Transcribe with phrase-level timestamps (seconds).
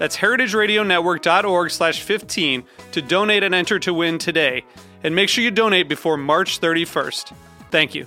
[0.00, 4.64] That's heritageradionetwork.org slash 15 to donate and enter to win today.
[5.04, 7.34] And make sure you donate before March 31st.
[7.70, 8.06] Thank you.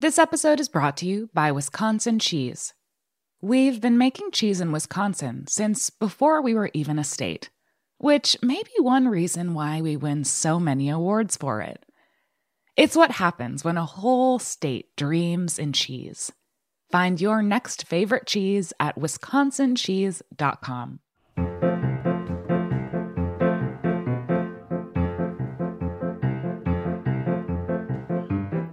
[0.00, 2.72] This episode is brought to you by Wisconsin Cheese.
[3.42, 7.50] We've been making cheese in Wisconsin since before we were even a state,
[7.98, 11.84] which may be one reason why we win so many awards for it.
[12.74, 16.32] It's what happens when a whole state dreams in cheese.
[16.94, 21.00] Find your next favorite cheese at wisconsincheese.com.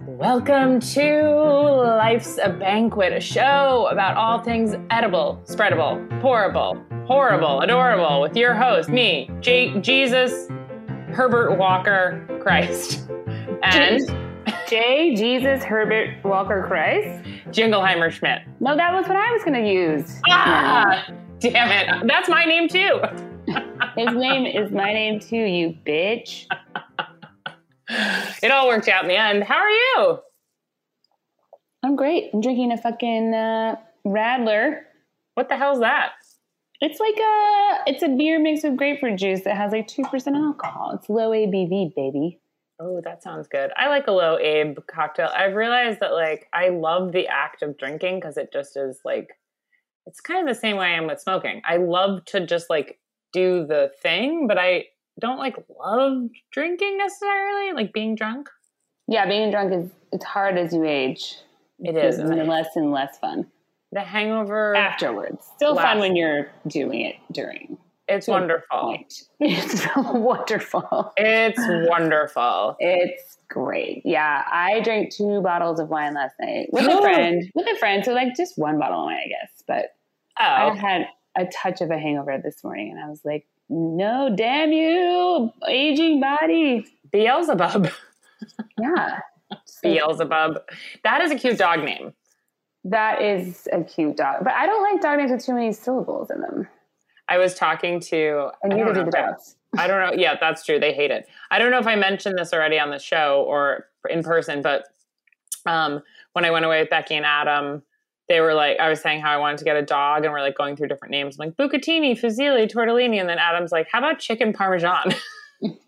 [0.06, 1.30] Welcome to
[1.98, 8.54] Life's a Banquet, a show about all things edible, spreadable, pourable, horrible, adorable, with your
[8.54, 10.46] host, me, J- Jesus,
[11.08, 13.04] Herbert Walker Christ,
[13.64, 14.00] and
[14.68, 15.14] J.
[15.14, 17.24] Jesus Herbert Walker Christ.
[17.48, 18.42] Jingleheimer Schmidt.
[18.60, 20.20] No, that was what I was going to use.
[20.28, 21.06] Ah,
[21.38, 22.06] damn it.
[22.06, 23.00] That's my name too.
[23.96, 26.46] His name is my name too, you bitch.
[28.42, 29.44] It all worked out in the end.
[29.44, 30.18] How are you?
[31.82, 32.30] I'm great.
[32.32, 34.80] I'm drinking a fucking uh, Radler.
[35.34, 36.12] What the hell's that?
[36.80, 40.36] It's like a it's a beer mixed with grapefruit juice that has like two percent
[40.36, 40.92] alcohol.
[40.98, 42.40] It's low ABV, baby.
[42.84, 43.70] Oh, that sounds good.
[43.76, 45.30] I like a low Abe cocktail.
[45.32, 49.30] I've realized that like I love the act of drinking because it just is like
[50.06, 51.62] it's kind of the same way I am with smoking.
[51.64, 52.98] I love to just like
[53.32, 54.86] do the thing, but I
[55.20, 58.48] don't like love drinking necessarily, like being drunk.
[59.06, 61.36] Yeah, being drunk is it's hard as you age.
[61.78, 63.46] It is, It's and less and less fun
[63.92, 65.46] The hangover afterwards.
[65.56, 67.78] Still fun when you're doing it during.
[68.08, 68.96] It's wonderful.
[69.40, 71.12] It's wonderful.
[71.16, 71.58] It's
[71.90, 72.76] wonderful.
[72.78, 74.02] It's great.
[74.04, 77.00] Yeah, I drank two bottles of wine last night with a oh.
[77.00, 77.42] friend.
[77.54, 79.62] With a friend, so like just one bottle of wine, I guess.
[79.66, 79.86] But
[80.38, 84.34] I Oh, had a touch of a hangover this morning, and I was like, "No,
[84.34, 87.88] damn you, aging body." Beelzebub.
[88.78, 89.18] Yeah,
[89.82, 90.58] Beelzebub.
[91.04, 92.12] That is a cute dog name.
[92.84, 96.30] that is a cute dog, but I don't like dog names with too many syllables
[96.30, 96.68] in them.
[97.32, 99.56] I was talking to And don't do the dogs.
[99.78, 100.20] I don't know.
[100.20, 100.78] Yeah, that's true.
[100.78, 101.26] They hate it.
[101.50, 104.84] I don't know if I mentioned this already on the show or in person, but
[105.64, 106.02] um,
[106.34, 107.82] when I went away with Becky and Adam,
[108.28, 110.42] they were like, I was saying how I wanted to get a dog, and we're
[110.42, 111.38] like going through different names.
[111.40, 115.14] I'm like Bucatini, Fusilli, Tortellini, and then Adam's like, "How about chicken parmesan?"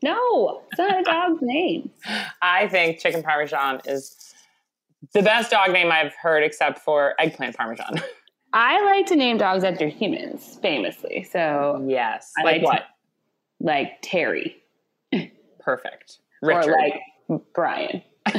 [0.05, 1.91] No, it's not a dog's name.
[2.41, 4.33] I think chicken parmesan is
[5.13, 8.01] the best dog name I've heard, except for eggplant parmesan.
[8.55, 11.25] I like to name dogs after humans, famously.
[11.25, 12.83] So, yes, I like like what?
[13.61, 14.63] like Terry
[15.59, 16.19] Perfect.
[16.41, 18.03] Richard, or like Brian.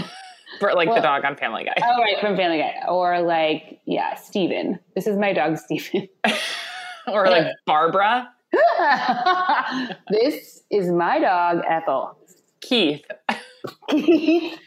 [0.59, 1.73] For- like the dog on Family Guy.
[1.83, 2.75] Oh, right, from Family Guy.
[2.87, 4.79] Or like, yeah, Steven.
[4.95, 6.07] This is my dog, Steven.
[7.07, 8.29] or like Barbara,
[10.09, 12.17] this is my dog, Ethel.
[12.61, 13.03] Keith.
[13.89, 14.57] Keith.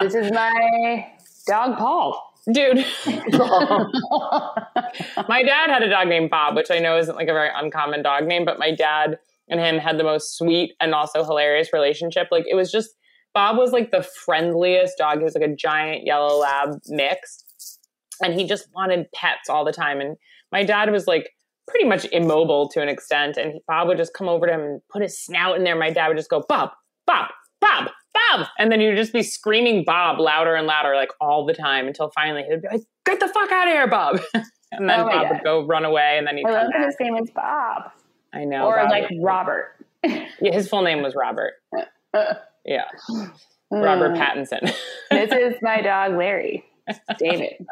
[0.00, 1.12] this is my
[1.46, 2.33] dog, Paul.
[2.52, 2.76] Dude,
[5.28, 8.02] my dad had a dog named Bob, which I know isn't like a very uncommon
[8.02, 12.28] dog name, but my dad and him had the most sweet and also hilarious relationship.
[12.30, 12.90] Like it was just
[13.34, 15.18] Bob was like the friendliest dog.
[15.18, 17.42] He was like a giant yellow lab mix.
[18.22, 20.00] And he just wanted pets all the time.
[20.00, 20.16] And
[20.52, 21.30] my dad was like
[21.66, 23.36] pretty much immobile to an extent.
[23.36, 25.74] And Bob would just come over to him and put his snout in there.
[25.74, 26.70] My dad would just go, Bob,
[27.06, 27.30] Bob,
[27.60, 28.46] Bob, Bob.
[28.58, 32.10] And then you'd just be screaming Bob louder and louder, like all the time until
[32.10, 34.20] finally he would be like, get the fuck out of here, Bob.
[34.72, 35.30] and then Oh Bob God.
[35.32, 36.86] would go run away and then he'd I come love back.
[36.86, 37.90] his name is Bob.
[38.32, 38.66] I know.
[38.66, 39.74] or Bob like Robert.
[40.04, 41.54] yeah, his full name was Robert.
[42.66, 42.84] Yeah,
[43.70, 44.16] Robert Mm.
[44.18, 44.72] Pattinson.
[45.10, 46.64] This is my dog, Larry.
[47.18, 47.66] David.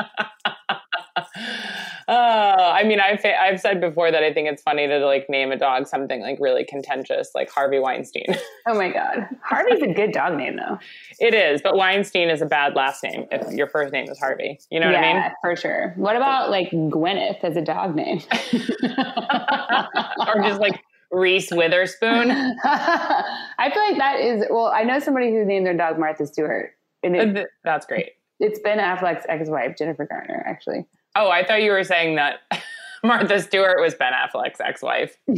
[1.17, 5.53] Uh, I mean, I've I've said before that I think it's funny to like name
[5.53, 8.27] a dog something like really contentious, like Harvey Weinstein.
[8.65, 10.79] Oh my god, Harvey's a good dog name though.
[11.19, 14.61] it is, but Weinstein is a bad last name if your first name is Harvey.
[14.71, 15.17] You know what yeah, I mean?
[15.17, 15.93] Yeah, for sure.
[15.97, 18.23] What about like Gwyneth as a dog name?
[18.43, 20.81] or just like
[21.13, 22.31] Reese Witherspoon.
[22.65, 24.67] I feel like that is well.
[24.67, 28.13] I know somebody who named their dog Martha Stewart, and it, That's great.
[28.41, 30.87] it's Ben Affleck's ex-wife Jennifer Garner, actually.
[31.15, 32.41] Oh, I thought you were saying that
[33.05, 35.19] Martha Stewart was Ben Affleck's ex-wife.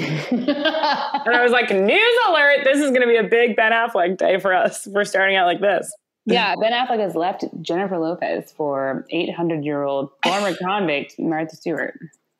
[1.26, 4.18] And I was like, news alert, this is going to be a big Ben Affleck
[4.18, 4.86] day for us.
[4.86, 5.90] We're starting out like this.
[6.26, 11.98] yeah, Ben Affleck has left Jennifer Lopez for 800-year-old former convict Martha Stewart.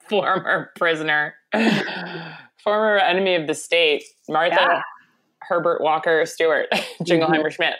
[0.08, 1.34] Former prisoner,
[2.62, 4.82] former enemy of the state, Martha Yeah.
[5.40, 6.66] Herbert Walker Stewart,
[7.02, 7.48] Jingleheimer mm-hmm.
[7.48, 7.76] Schmidt.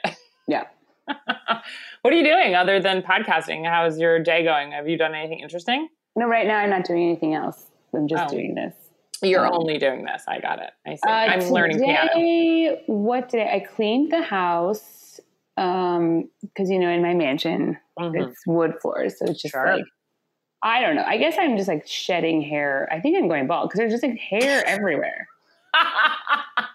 [0.49, 0.65] Yeah.
[2.03, 3.67] What are you doing other than podcasting?
[3.67, 4.73] How's your day going?
[4.73, 5.89] Have you done anything interesting?
[6.17, 7.71] No, right now I'm not doing anything else.
[7.95, 8.29] I'm just Oh.
[8.29, 8.75] doing this.
[9.23, 10.23] You're Um, only doing this.
[10.29, 10.71] I got it.
[10.87, 11.01] I see.
[11.09, 12.77] Uh, I'm learning piano.
[12.87, 15.19] What did I, I cleaned the house?
[15.57, 18.29] Um, because you know, in my mansion, Mhm.
[18.29, 19.77] it's wood floors, so it's just Sure.
[19.77, 19.85] like
[20.63, 21.05] I don't know.
[21.07, 22.89] I guess I'm just like shedding hair.
[22.91, 25.29] I think I'm going bald because there's just like hair everywhere.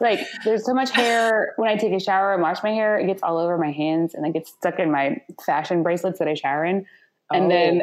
[0.00, 3.06] Like there's so much hair when I take a shower and wash my hair, it
[3.06, 6.34] gets all over my hands and like gets stuck in my fashion bracelets that I
[6.34, 6.86] shower in.
[7.32, 7.48] And Oh.
[7.48, 7.82] then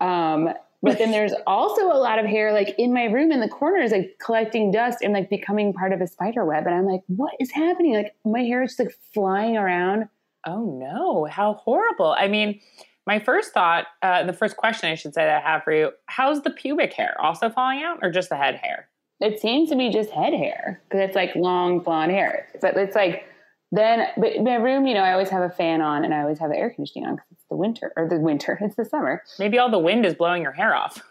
[0.00, 3.48] um but then there's also a lot of hair like in my room in the
[3.48, 6.66] corners, like collecting dust and like becoming part of a spider web.
[6.66, 7.94] And I'm like, what is happening?
[7.94, 10.08] Like my hair is just like flying around.
[10.46, 12.14] Oh no, how horrible.
[12.18, 12.60] I mean,
[13.06, 15.90] my first thought, uh, the first question I should say that I have for you,
[16.06, 17.18] how's the pubic hair?
[17.20, 18.88] Also falling out or just the head hair?
[19.20, 22.48] It seems to be just head hair because it's like long blonde hair.
[22.60, 23.24] But it's like
[23.72, 26.38] then, but my room, you know, I always have a fan on and I always
[26.38, 29.22] have the air conditioning on because it's the winter or the winter, it's the summer.
[29.38, 31.02] Maybe all the wind is blowing your hair off.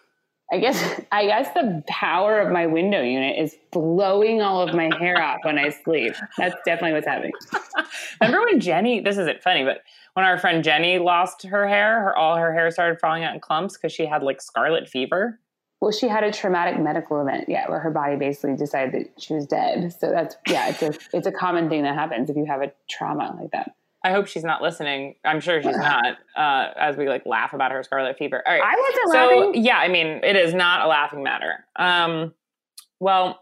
[0.52, 4.96] I guess I guess the power of my window unit is blowing all of my
[5.00, 6.14] hair off when I sleep.
[6.38, 7.32] That's definitely what's happening.
[8.22, 9.82] Remember when Jenny, this isn't funny, but
[10.14, 13.40] when our friend Jenny lost her hair, her all her hair started falling out in
[13.40, 15.40] clumps because she had like scarlet fever.
[15.84, 19.34] Well, she had a traumatic medical event, yeah, where her body basically decided that she
[19.34, 19.92] was dead.
[19.92, 22.72] So that's yeah, it's a it's a common thing that happens if you have a
[22.90, 23.76] trauma like that.
[24.02, 25.16] I hope she's not listening.
[25.26, 26.20] I'm sure she's not.
[26.38, 28.42] Uh, as we like laugh about her scarlet fever.
[28.48, 28.64] All right.
[28.64, 29.66] I wasn't so laughing.
[29.66, 31.66] yeah, I mean, it is not a laughing matter.
[31.76, 32.34] Um,
[33.02, 33.42] well,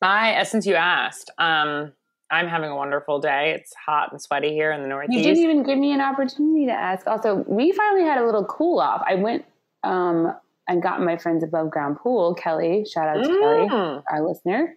[0.00, 1.92] I since you asked, um,
[2.30, 3.56] I'm having a wonderful day.
[3.58, 5.18] It's hot and sweaty here in the Northeast.
[5.18, 7.08] You didn't even give me an opportunity to ask.
[7.08, 9.02] Also, we finally had a little cool off.
[9.04, 9.44] I went
[9.82, 10.36] um,
[10.68, 12.84] and got my friend's above ground pool, Kelly.
[12.90, 14.02] Shout out to Kelly, Mm.
[14.10, 14.76] our listener,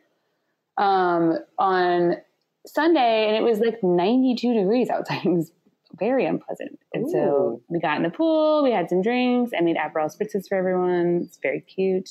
[0.78, 2.18] um, on
[2.66, 5.22] Sunday, and it was like 92 degrees outside.
[5.25, 5.51] It was
[5.98, 6.78] very unpleasant.
[6.94, 9.51] And so we got in the pool, we had some drinks.
[9.57, 11.22] I made Aperol spritzes for everyone.
[11.25, 12.10] It's very cute.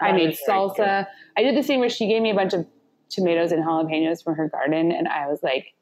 [0.00, 1.06] I made salsa.
[1.36, 2.66] I did the same where she gave me a bunch of
[3.08, 5.74] tomatoes and jalapenos from her garden, and I was like,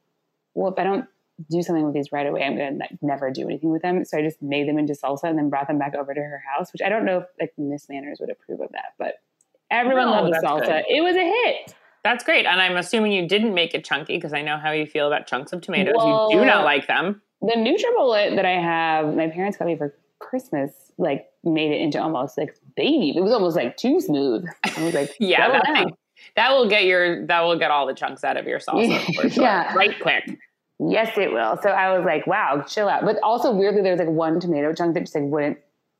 [0.54, 1.06] "Well, if I don't
[1.50, 4.04] do something with these right away, I'm going to like never do anything with them."
[4.04, 6.42] So I just made them into salsa and then brought them back over to her
[6.56, 9.14] house, which I don't know if like Miss Manners would approve of that, but
[9.70, 10.66] everyone No, loved the salsa.
[10.66, 10.84] good.
[10.88, 11.74] It was a hit.
[12.02, 14.86] That's great, and I'm assuming you didn't make it chunky because I know how you
[14.86, 15.94] feel about chunks of tomatoes.
[15.96, 17.20] Well- you do not like them.
[17.42, 21.98] The NutriBullet that I have, my parents got me for Christmas, like made it into
[22.00, 23.14] almost like baby.
[23.16, 24.44] It was almost like too smooth.
[24.64, 25.96] I was like, Yeah, that thing,
[26.36, 29.02] that will get your that will get all the chunks out of your salsa.
[29.14, 29.42] For sure.
[29.44, 29.72] Yeah.
[29.74, 30.38] right quick.
[30.82, 31.58] Yes, it will.
[31.62, 33.04] So I was like, wow, chill out.
[33.04, 35.58] But also weirdly, there was like one tomato chunk that just like wouldn't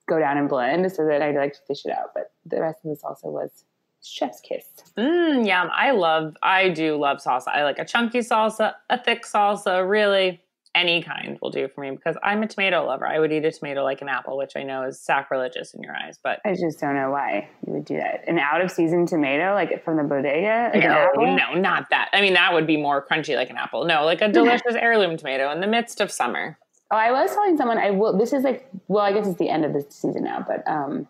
[0.09, 0.91] go down and blend.
[0.91, 2.15] So then I like to fish it out.
[2.15, 3.65] But the rest of the salsa was
[4.03, 4.65] chef's kiss.
[4.97, 5.69] Mm, yum.
[5.75, 7.49] I love, I do love salsa.
[7.49, 10.41] I like a chunky salsa, a thick salsa, really
[10.75, 13.07] any kind will do for me because I'm a tomato lover.
[13.07, 15.97] I would eat a tomato like an apple, which I know is sacrilegious in your
[15.97, 18.25] eyes, but I just don't know why you would do that.
[18.29, 22.09] An out of season tomato, like from the bodega, like no, no, not that.
[22.13, 23.85] I mean, that would be more crunchy like an apple.
[23.85, 26.57] No, like a delicious heirloom tomato in the midst of summer.
[26.93, 28.17] Oh, I was telling someone I will.
[28.17, 31.07] This is like, well, I guess it's the end of the season now, but um,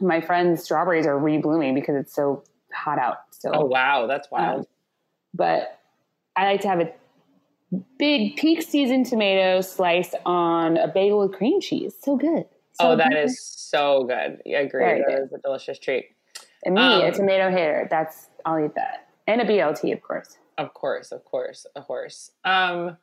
[0.00, 2.42] my friend's strawberries are re-blooming because it's so
[2.72, 3.52] hot out still.
[3.54, 4.06] Oh, wow.
[4.06, 4.60] That's wild.
[4.60, 4.66] Um,
[5.34, 5.78] but
[6.36, 6.90] I like to have a
[7.98, 11.94] big peak season tomato sliced on a bagel with cream cheese.
[12.00, 12.44] So good.
[12.72, 13.24] So oh, that good.
[13.24, 14.40] is so good.
[14.46, 14.84] I agree.
[14.84, 15.22] Very That good.
[15.24, 16.06] is a delicious treat.
[16.64, 17.86] And me, um, a tomato hater.
[17.90, 19.08] That's I'll eat that.
[19.26, 20.38] And a BLT, of course.
[20.58, 22.30] Of course, of course, of course.
[22.44, 22.96] Um,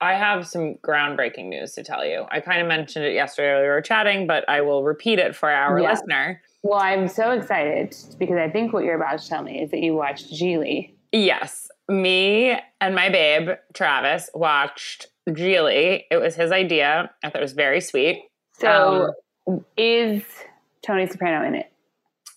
[0.00, 2.26] I have some groundbreaking news to tell you.
[2.30, 5.34] I kind of mentioned it yesterday when we were chatting, but I will repeat it
[5.36, 5.90] for our Yeah.
[5.90, 6.42] listener.
[6.64, 9.80] Well, I'm so excited because I think what you're about to tell me is that
[9.80, 10.94] you watched Gigli.
[11.12, 16.04] Yes, me and my babe Travis watched Gigli.
[16.10, 17.10] It was his idea.
[17.22, 18.24] I thought it was very sweet.
[18.58, 19.12] So
[19.46, 20.22] um, is
[20.84, 21.72] Tony Soprano in it?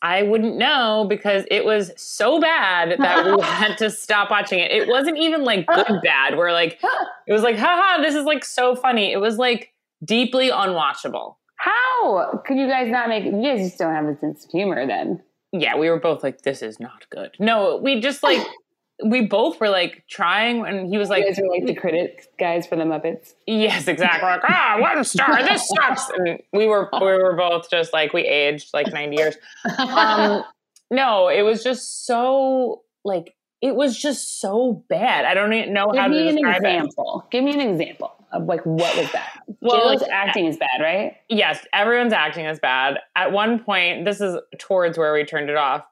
[0.02, 4.72] I wouldn't know because it was so bad that we had to stop watching it.
[4.72, 6.38] It wasn't even like good bad.
[6.38, 6.80] Where like
[7.28, 9.12] it was like, haha, this is like so funny.
[9.12, 9.74] It was like
[10.04, 11.36] deeply unwatchable.
[11.56, 13.24] How could you guys not make?
[13.24, 15.24] You guys just don't have a sense of humor then.
[15.52, 17.32] Yeah, we were both like, this is not good.
[17.40, 18.46] No, we just like
[19.04, 22.28] we both were like trying, and he was like, you guys are like the critics
[22.40, 23.34] guys for the Muppets.
[23.46, 24.30] Yes, exactly.
[24.30, 25.44] Like, ah, one star.
[25.44, 26.10] This sucks.
[26.16, 29.36] And we were we were both just like we aged like ninety years.
[29.78, 30.44] Um,
[30.92, 35.26] no, it was just so like it was just so bad.
[35.26, 36.76] I don't even know Give how to an describe it.
[36.76, 37.26] example.
[37.32, 39.28] Give me an example of like what was bad.
[39.62, 41.16] Well, J-Lo's like- acting is bad, right?
[41.30, 43.00] yes, everyone's acting is bad.
[43.16, 45.84] At one point, this is towards where we turned it off.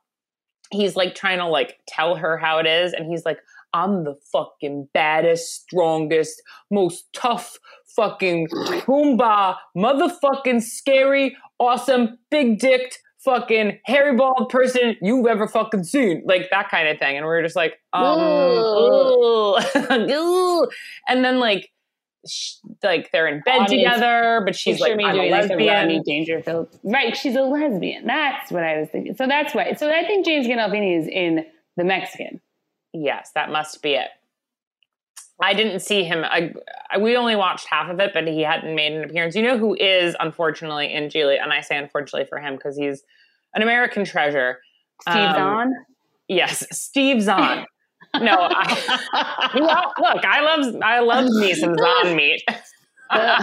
[0.73, 3.39] He's like trying to like tell her how it is, and he's like,
[3.73, 7.57] "I'm the fucking baddest, strongest, most tough,
[7.95, 16.23] fucking Pumbaa, motherfucking scary, awesome, big dicked." Fucking hairy bald person you've ever fucking seen,
[16.25, 19.55] like that kind of thing, and we are just like, um, ooh,
[20.11, 20.67] ooh.
[21.07, 21.69] and then like,
[22.27, 25.47] sh- like they're in bed together, but she's Picture like, I'm a doing like a
[25.53, 26.03] lesbian.
[26.03, 26.69] Dangerfield.
[26.83, 28.05] Right, she's a lesbian.
[28.07, 29.15] That's what I was thinking.
[29.15, 29.73] So that's why.
[29.73, 31.45] So I think James Gandolfini is in
[31.77, 32.41] the Mexican.
[32.93, 34.09] Yes, that must be it.
[35.41, 36.23] I didn't see him.
[36.23, 36.53] I,
[36.91, 39.35] I- we only watched half of it, but he hadn't made an appearance.
[39.35, 43.03] You know who is unfortunately in Gigli, and I say unfortunately for him because he's
[43.55, 44.59] an American treasure.
[45.01, 45.73] Steve Um, Zahn.
[46.27, 47.65] Yes, Steve Zahn.
[48.21, 52.43] No, I, well, look, I love I love me some Zahn meat.
[53.13, 53.37] okay,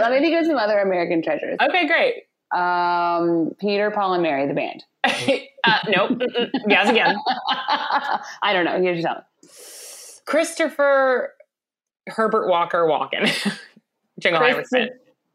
[0.00, 1.58] let me think of some other American treasures.
[1.60, 2.24] Okay, great.
[2.54, 4.82] Um, Peter, Paul, and Mary, the band.
[5.04, 6.22] uh, nope.
[6.66, 7.16] Yes, again.
[8.42, 8.80] I don't know.
[8.80, 9.20] Here's tell me.
[10.26, 11.34] Christopher
[12.06, 13.30] Herbert Walker Walken.
[14.18, 14.88] Jingle Iverson.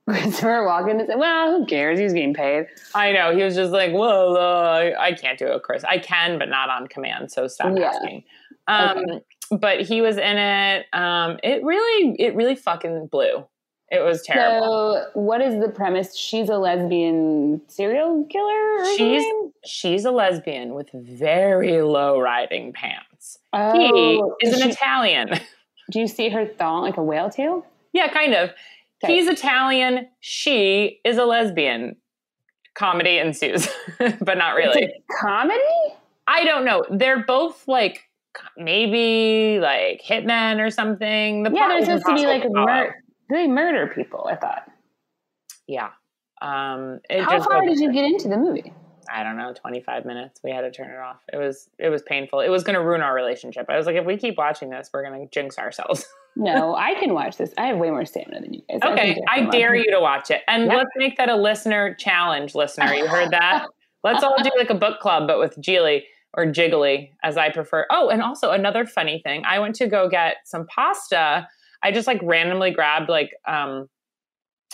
[0.10, 1.98] Christopher Walken is well, who cares?
[1.98, 2.68] He's getting paid.
[2.94, 3.36] I know.
[3.36, 5.84] He was just like, well, uh, I, can't do it, Chris.
[5.86, 7.32] I can, but not on command.
[7.32, 7.88] So stop Yeah.
[7.94, 8.24] asking.
[8.68, 9.22] Um,
[9.60, 10.86] But he was in it.
[10.94, 13.46] Um, it really, it really fucking blew.
[13.92, 15.04] It was terrible.
[15.14, 16.16] So, what is the premise?
[16.18, 18.80] She's a lesbian serial killer.
[18.80, 19.24] Or She's
[19.66, 23.38] she's a lesbian with very low riding pants.
[23.54, 25.30] Oh, he is is an she- Italian.
[25.92, 27.66] Do you see her thong like a whale tail?
[27.92, 28.50] yeah, kind of.
[29.04, 29.16] Okay.
[29.16, 30.08] He's Italian.
[30.20, 31.96] She is a lesbian.
[32.76, 33.68] Comedy ensues,
[34.22, 34.94] but not really.
[35.22, 35.60] Comedy.
[36.28, 36.84] I don't know.
[36.90, 38.02] They're both like
[38.58, 41.44] maybe like hitmen or something.
[41.44, 42.84] The Yeah, they're supposed to be like impossible to follow.
[42.86, 44.28] mur- they murder people.
[44.30, 44.70] I thought.
[45.68, 45.90] Yeah.
[46.42, 48.74] Um, it How far did you get into the movie?
[49.12, 50.40] I don't know, 25 minutes.
[50.44, 51.18] We had to turn it off.
[51.32, 52.40] It was it was painful.
[52.42, 53.66] It was going to ruin our relationship.
[53.70, 56.06] I was like, if we keep watching this, we're going to jinx ourselves.
[56.36, 57.54] No, I can watch this.
[57.60, 58.80] I have way more stamina than you guys.
[58.84, 60.78] Okay, can I dare you to watch it, and Yeah.
[60.78, 62.56] let's make that a listener challenge.
[62.56, 63.68] Listener, you heard that?
[64.04, 66.02] let's all do like a book club, but with Gigli
[66.34, 67.86] or Jiggly, as I prefer.
[67.92, 69.44] Oh, and also another funny thing.
[69.46, 71.48] I went to go get some pasta.
[71.84, 73.88] I just like randomly grabbed like um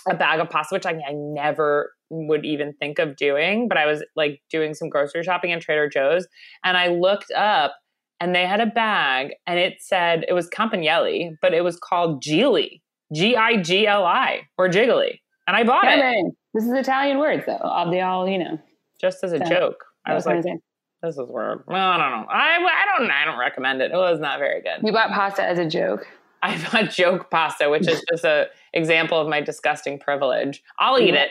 [0.08, 3.68] a bag of pasta, which I, I never would even think of doing.
[3.68, 6.28] But I was like doing some grocery shopping at Trader Joe's,
[6.64, 7.74] and I looked up,
[8.20, 12.24] and they had a bag, and it said it was Campagnelli, but it was called
[12.24, 12.82] Gigli,
[13.14, 17.44] G I G L I, or Jiggly, and I bought it this is Italian words
[17.46, 17.58] though.
[17.58, 18.60] All they all, you know.
[19.00, 19.50] just as a Yeah.
[19.50, 19.86] joke.
[20.06, 21.64] I was like, this is weird.
[21.68, 22.28] Well, I don't know.
[22.28, 23.92] I, I don't I don't recommend it.
[23.92, 24.80] It was not very good.
[24.84, 26.08] You bought pasta as a joke.
[26.42, 30.64] I bought joke pasta, which is just a example of my disgusting privilege.
[30.80, 31.30] I'll eat it.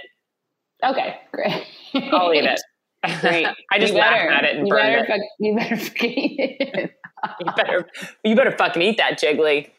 [0.85, 1.65] Okay, great.
[2.12, 2.61] I'll eat it.
[3.21, 3.47] Great.
[3.73, 5.07] I just laughed better- at it and you burned better it.
[5.09, 6.93] fuck- you better fucking eat it.
[7.41, 7.88] you better
[8.25, 9.71] you better fucking eat that jiggly.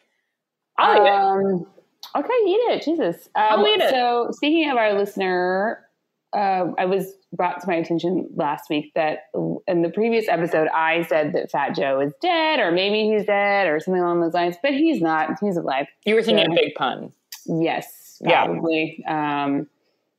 [0.77, 1.13] I'll eat it.
[1.13, 1.67] Um,
[2.15, 2.83] okay, eat it.
[2.83, 3.29] Jesus.
[3.35, 3.89] Um, I'll eat it.
[3.89, 5.85] So, speaking of our listener,
[6.35, 9.25] uh, I was brought to my attention last week that
[9.67, 13.67] in the previous episode, I said that Fat Joe is dead, or maybe he's dead,
[13.67, 14.55] or something along those lines.
[14.61, 15.37] But he's not.
[15.41, 15.87] He's alive.
[16.05, 16.57] You were thinking yeah.
[16.59, 17.11] a big pun.
[17.45, 18.45] Yes, Yeah.
[18.45, 19.03] probably.
[19.07, 19.67] Um,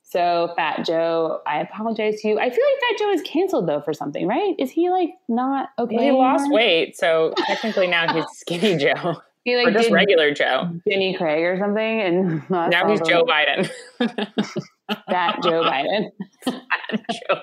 [0.03, 2.39] so, Fat Joe, I apologize to you.
[2.41, 4.55] I feel like Fat Joe is canceled though for something, right?
[4.59, 5.95] Is he like not okay?
[5.97, 6.57] Well, he lost anymore?
[6.57, 9.21] weight, so technically now he's skinny Joe.
[9.45, 10.69] He or just did regular Joe.
[10.89, 13.71] Jenny Craig or something, and Now he's Joe Biden.
[15.09, 16.11] Fat Joe Biden.
[16.47, 17.41] Joe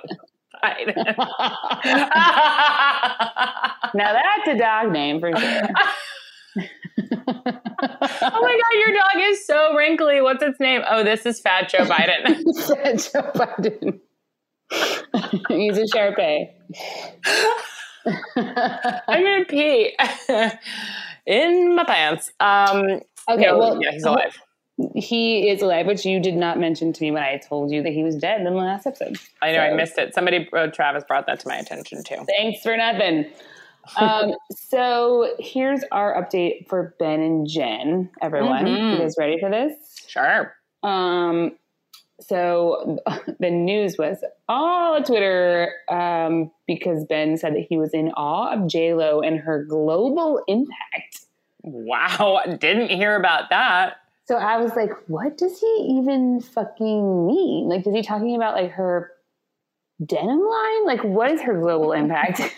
[0.64, 1.16] Biden.
[3.94, 5.62] Now that's a dog name for sure.
[6.58, 10.22] oh my god, your dog is so wrinkly.
[10.22, 10.82] What's its name?
[10.90, 12.44] Oh, this is Fat Joe Biden.
[12.68, 14.00] Fat Joe Biden.
[15.48, 16.50] He's a Sharpei.
[19.08, 19.98] I'm gonna pee
[21.26, 22.32] in my pants.
[22.40, 24.38] Um, okay, no, well, yeah, he's alive.
[24.94, 27.94] He is alive, which you did not mention to me when I told you that
[27.94, 29.18] he was dead in the last episode.
[29.42, 30.14] I know I missed it.
[30.14, 32.24] Somebody, uh, Travis, brought that to my attention too.
[32.28, 33.26] Thanks for nothing.
[34.00, 38.10] um, so here's our update for Ben and Jen.
[38.22, 38.92] Everyone, Mhm.
[38.94, 39.74] you guys ready for this?
[40.08, 40.54] Sure.
[40.84, 41.54] Um,
[42.20, 43.00] so
[43.40, 44.18] the news was
[44.48, 49.40] all Twitter um, because Ben said that he was in awe of J Lo and
[49.40, 51.26] her global impact.
[51.64, 53.98] Wow, didn't hear about that.
[54.28, 57.70] So I was like, what does he even fucking mean?
[57.70, 59.12] Like, is he talking about like her
[60.06, 60.86] denim line?
[60.86, 62.42] Like, what is her global impact?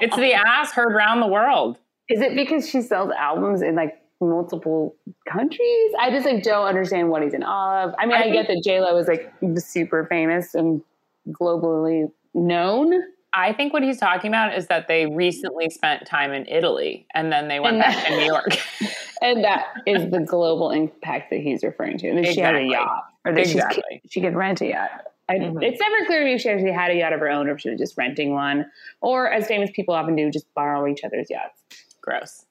[0.00, 1.78] It's the ass heard round the world.
[2.08, 4.96] Is it because she sells albums in like multiple
[5.28, 5.92] countries?
[5.98, 7.94] I just like don't understand what he's in awe of.
[7.98, 10.82] I mean, I I, get that J Lo is like super famous and
[11.28, 12.92] globally known.
[13.36, 17.32] I think what he's talking about is that they recently spent time in Italy and
[17.32, 18.56] then they went And back that- to New York.
[19.22, 22.14] And that is the global impact that he's referring to.
[22.14, 24.02] That she had a yacht, or that Exactly.
[24.10, 24.90] she could rent a yacht.
[25.30, 25.62] I, Mhm.
[25.62, 27.52] It's never clear to me if she actually had a yacht of her own, or
[27.54, 31.04] if she was just renting one, or as famous people often do, just borrow each
[31.04, 31.62] other's yachts.
[32.02, 32.44] Gross.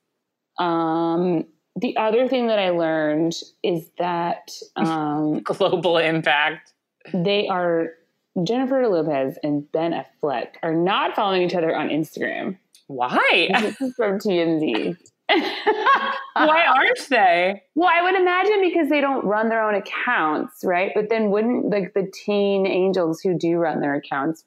[0.58, 6.74] Um, the other thing that I learned is that um, Global impact.
[7.14, 7.90] they are
[8.42, 12.58] Jennifer Lopez and Ben Affleck are not following each other on Instagram.
[12.88, 13.50] Why?
[13.62, 14.98] This is from TMZ.
[15.30, 17.62] Why aren't they?
[17.76, 20.92] Well, I would imagine because they don't run their own accounts, right?
[20.96, 24.44] But then wouldn't like the teen angels who do run their accounts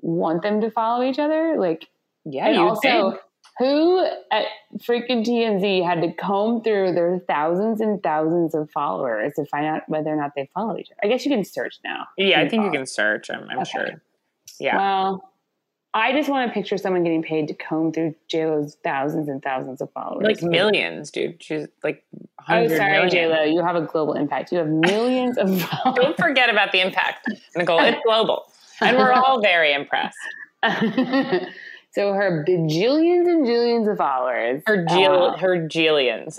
[0.00, 1.56] want them to follow each other?
[1.58, 1.88] Like,
[2.24, 3.20] Yeah, and you also, think.
[3.58, 4.46] Who at
[4.78, 9.82] freaking TMZ had to comb through their thousands and thousands of followers to find out
[9.88, 10.98] whether or not they follow each other?
[11.04, 12.06] I guess you can search now.
[12.18, 13.30] Yeah, I think you can search.
[13.30, 13.70] I'm, I'm Okay.
[13.70, 14.02] sure.
[14.58, 14.76] Yeah.
[14.76, 15.30] Well,
[15.96, 19.80] I just want to picture someone getting paid to comb through JLo's thousands and thousands
[19.80, 20.24] of followers.
[20.24, 21.40] like millions, dude.
[21.40, 22.04] She's like
[22.48, 23.08] Oh, 100 sorry.
[23.10, 23.52] JLo.
[23.54, 24.50] You have a global impact.
[24.50, 25.94] You have millions of followers.
[26.02, 27.78] Don't forget about the impact, Nicole.
[27.80, 28.42] It's global.
[28.80, 30.18] And we're all very impressed.
[31.94, 36.38] so her bajillions and jillions of followers, Her, Jill, uh, her Jillians.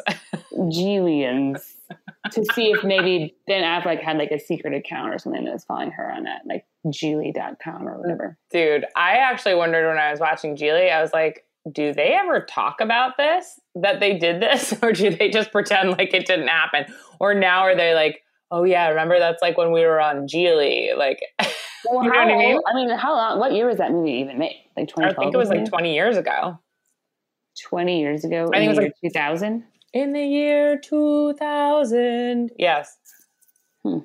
[0.54, 1.62] jillions,
[2.32, 5.64] to see if maybe Ben Affleck had like a secret account or something that was
[5.64, 8.38] following her on that, like Julie.com or whatever.
[8.52, 12.42] Dude, I actually wondered when I was watching Gigli, I was like, do they ever
[12.42, 13.60] talk about this?
[13.76, 14.74] That they did this?
[14.84, 16.94] Or do they just pretend like it didn't happen?
[17.20, 20.96] Or now are they like, oh yeah, remember that's like when we were on Gigli?
[20.98, 21.20] Like,
[21.90, 22.60] Well, You know how what I mean?
[22.68, 23.40] I mean, how long?
[23.40, 24.56] What year was that movie even made?
[24.78, 25.10] Like twenty.
[25.12, 26.60] I think it was like 20 years ago.
[27.70, 28.50] 20 years ago.
[28.54, 29.64] I think in it was like- year 2000.
[29.94, 32.52] In the year 2000.
[32.58, 32.98] Yes.
[33.84, 34.00] Hmm.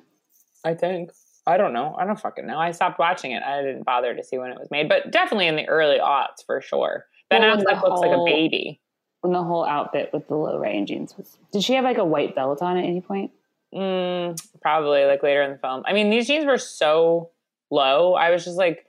[0.63, 1.11] I think.
[1.47, 1.95] I don't know.
[1.99, 2.57] I don't fucking know.
[2.59, 3.41] I stopped watching it.
[3.43, 6.45] I didn't bother to see when it was made, but definitely in the early aughts
[6.45, 7.07] for sure.
[7.29, 8.79] Ben Well, Affleck the looks like a baby.
[9.21, 11.37] When the whole outfit with the low riding jeans was.
[11.51, 13.31] Did she have like a white belt on at any point?
[13.73, 15.83] Mm, probably like later in the film.
[15.85, 17.31] I mean, these jeans were so
[17.71, 18.13] low.
[18.13, 18.85] I was just like,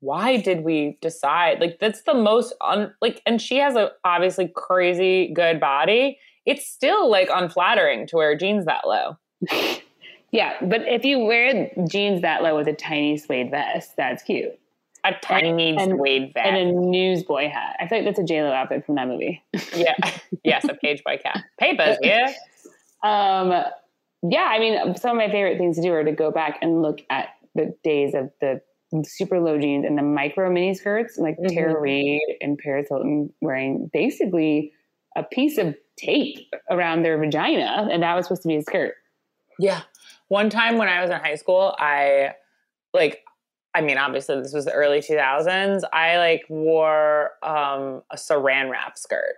[0.00, 1.60] why did we decide?
[1.60, 6.18] Like, that's the most un like, and she has a obviously crazy good body.
[6.44, 9.16] It's still like unflattering to wear jeans that low.
[10.32, 14.58] Yeah, but if you wear jeans that low with a tiny suede vest, that's cute.
[15.04, 16.46] A tiny and- suede vest.
[16.46, 17.76] And a newsboy hat.
[17.78, 19.42] I feel like that's a JLo outfit from that movie.
[19.76, 19.94] yeah.
[20.42, 21.44] yes, a page by cat.
[21.58, 22.32] Papers, yeah.
[23.02, 23.62] Um,
[24.22, 26.80] yeah, I mean, some of my favorite things to do are to go back and
[26.80, 28.60] look at the days of the
[29.04, 31.54] super low jeans and the micro mini skirts, like Mhm.
[31.54, 34.72] Tara Reid and Paris Hilton wearing basically
[35.16, 38.94] a piece of tape around their vagina, and that was supposed to be a skirt.
[39.58, 39.80] Yeah.
[40.28, 42.34] One time when I was in high school, I
[42.94, 43.22] like
[43.74, 45.82] I mean, obviously this was the early 2000s.
[45.94, 49.36] I like wore um a saran wrap skirt.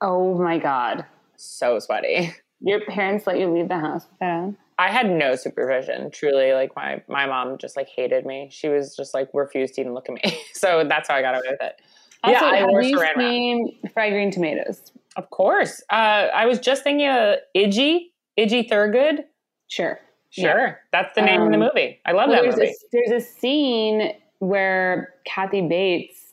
[0.00, 1.04] Oh my god.
[1.36, 2.34] So sweaty.
[2.60, 4.56] Your parents let you leave the house with that on?
[4.78, 6.10] I had no supervision.
[6.10, 8.48] Truly, like my my mom just like hated me.
[8.50, 10.40] She was just like refused to even look at me.
[10.54, 11.80] so that's how I got away with it.
[12.24, 14.92] Also, yeah, I have you seen Fried Green Tomatoes?
[15.16, 15.82] Of course.
[15.90, 15.94] Uh,
[16.34, 19.24] I was just thinking of Idgie, Idgie Thurgood.
[19.68, 19.98] Sure.
[20.30, 22.00] Sure, that's the name of the Um, movie.
[22.06, 22.70] I love Well, that there's movie.
[22.70, 22.74] a,
[23.10, 26.32] there's a scene where Kathy Bates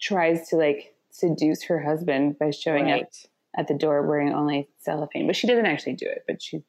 [0.00, 3.02] tries to like seduce her husband by showing up
[3.58, 6.62] at the door wearing only cellophane, but she doesn't actually do it, but she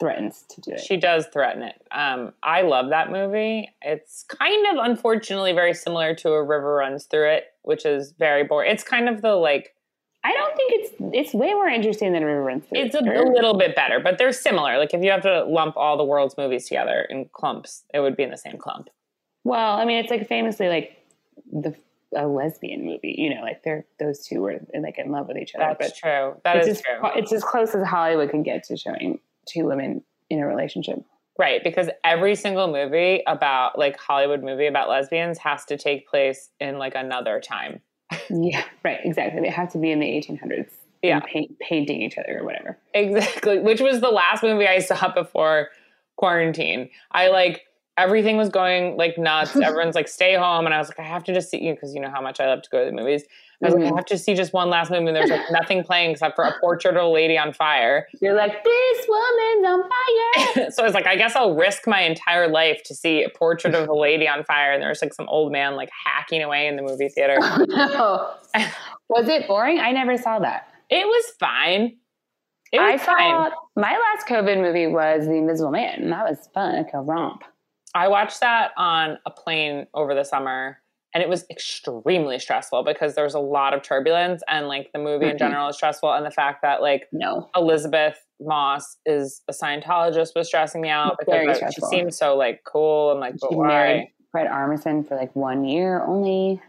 [0.00, 0.80] threatens to do it.
[0.80, 1.80] She does threaten it.
[1.92, 3.68] Um, I love that movie.
[3.82, 8.42] It's kind of unfortunately very similar to A River Runs Through It, which is very
[8.42, 8.72] boring.
[8.72, 9.74] It's kind of the like
[10.24, 12.80] I don't think it's it's way more interesting than River Runs Through.
[12.80, 13.16] it's a, It.
[13.16, 14.78] a little bit better, but they're similar.
[14.78, 18.16] Like if you have to lump all the world's movies together in clumps, it would
[18.16, 18.88] be in the same clump.
[19.44, 20.96] Well, I mean, it's like famously like
[21.52, 21.74] the
[22.16, 23.14] a lesbian movie.
[23.16, 25.76] You know, like they're those two were like in love with each other.
[25.78, 26.34] That's true.
[26.44, 27.10] That it's is as, true.
[27.16, 30.98] It's as close as Hollywood can get to showing two women in a relationship.
[31.38, 36.50] Right, because every single movie about like Hollywood movie about lesbians has to take place
[36.60, 37.80] in like another time.
[38.28, 38.98] Yeah, right.
[39.04, 39.40] Exactly.
[39.40, 40.68] They have to be in the 1800s.
[41.02, 41.20] Yeah.
[41.20, 42.78] paint, painting each other or whatever.
[42.92, 45.68] Exactly, which was the last movie I saw before
[46.16, 46.90] quarantine.
[47.10, 47.62] I like
[47.96, 49.56] everything was going like nuts.
[49.62, 50.66] Everyone's like, stay home.
[50.66, 52.40] And I was like, I have to just see you because you know how much
[52.40, 53.24] I love to go to the movies.
[53.62, 55.06] I was like, I have to see just one last movie.
[55.06, 58.06] And there's like nothing playing except for a portrait of a lady on fire.
[58.20, 60.70] You're like, this woman's on fire.
[60.70, 63.74] so I was like, I guess I'll risk my entire life to see a portrait
[63.74, 64.72] of a lady on fire.
[64.72, 67.38] And there's like some old man like hacking away in the movie theater.
[67.52, 68.64] Oh, no.
[69.08, 69.80] Was it boring?
[69.80, 70.68] I never saw that.
[70.88, 71.96] It was fine.
[72.72, 73.50] It I was saw fine.
[73.76, 77.42] my last COVID movie was The Invisible Man, and that was fun, like a romp.
[77.94, 80.78] I watched that on a plane over the summer
[81.12, 84.98] and it was extremely stressful because there was a lot of turbulence and like the
[84.98, 85.38] movie in Mhm.
[85.38, 87.48] general is stressful and the fact that like No.
[87.56, 92.36] Elisabeth Moss is a Scientologist was stressing me out Very because like, she seemed so
[92.36, 93.66] like cool and like but She why?
[93.68, 96.62] married Fred Armisen for like one year only.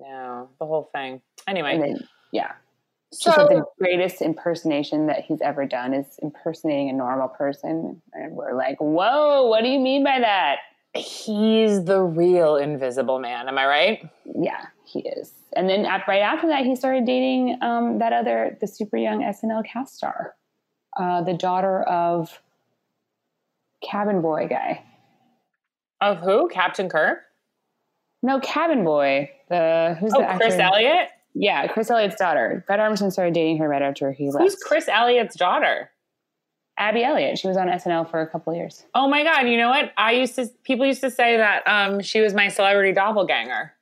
[0.00, 1.22] No, the whole thing.
[1.46, 2.00] Anyway, then,
[2.32, 2.52] yeah.
[3.12, 8.02] She so said the greatest impersonation that he's ever done is impersonating a normal person.
[8.12, 10.56] And we're like, whoa, what do you mean by that?
[10.96, 13.48] He's the real Invisible Man.
[13.48, 14.10] Am I right?
[14.24, 15.32] Yeah, he is.
[15.56, 19.22] And then at, right after that, he started dating um, that other, the super young
[19.22, 20.34] SNL cast star,
[20.96, 22.40] uh, the daughter of
[23.82, 24.82] Cabin Boy guy.
[26.00, 26.48] Of who?
[26.48, 27.20] Captain Kirk?
[28.22, 29.30] No, Cabin Boy.
[29.48, 30.62] The who's Oh, the Chris actor?
[30.62, 31.08] Elliott.
[31.34, 32.62] Yeah, Chris Elliott's daughter.
[32.66, 34.42] Fred Armisen started dating her right after he left.
[34.42, 35.90] Who's Chris Elliott's daughter?
[36.76, 37.38] Abby Elliott.
[37.38, 38.84] She was on SNL for a couple of years.
[38.94, 39.48] Oh my god!
[39.48, 39.92] You know what?
[39.96, 40.48] I used to.
[40.64, 43.72] People used to say that um, she was my celebrity doppelganger.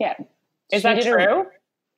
[0.00, 0.14] Yeah,
[0.72, 1.46] Is She that true?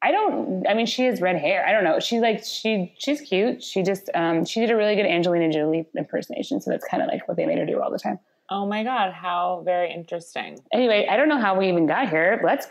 [0.03, 0.67] I don't.
[0.67, 1.65] I mean, she has red hair.
[1.67, 2.01] I don't know.
[2.01, 3.63] She like she she's cute.
[3.63, 6.61] She just um she did a really good Angelina Jolie impersonation.
[6.61, 8.19] So that's kind of like what they made her do all the time.
[8.51, 9.13] oh my god!
[9.13, 10.59] How very interesting.
[10.73, 12.41] Anyway, I don't know how we even got here.
[12.43, 12.67] Let's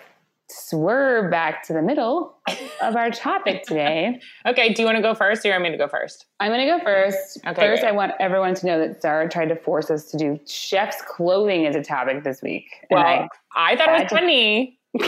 [0.49, 2.35] swerve back to the middle
[2.81, 4.19] of our topic today.
[4.45, 6.25] Okay, do you want to go first, or you want me to go first?
[6.39, 7.37] I'm going to go first.
[7.45, 7.89] Okay, first, great.
[7.89, 11.65] I want everyone to know that Zara tried to force us to do chef's clothing
[11.65, 12.65] as a topic this week.
[12.89, 14.79] And Well, I- I, thought it was funny.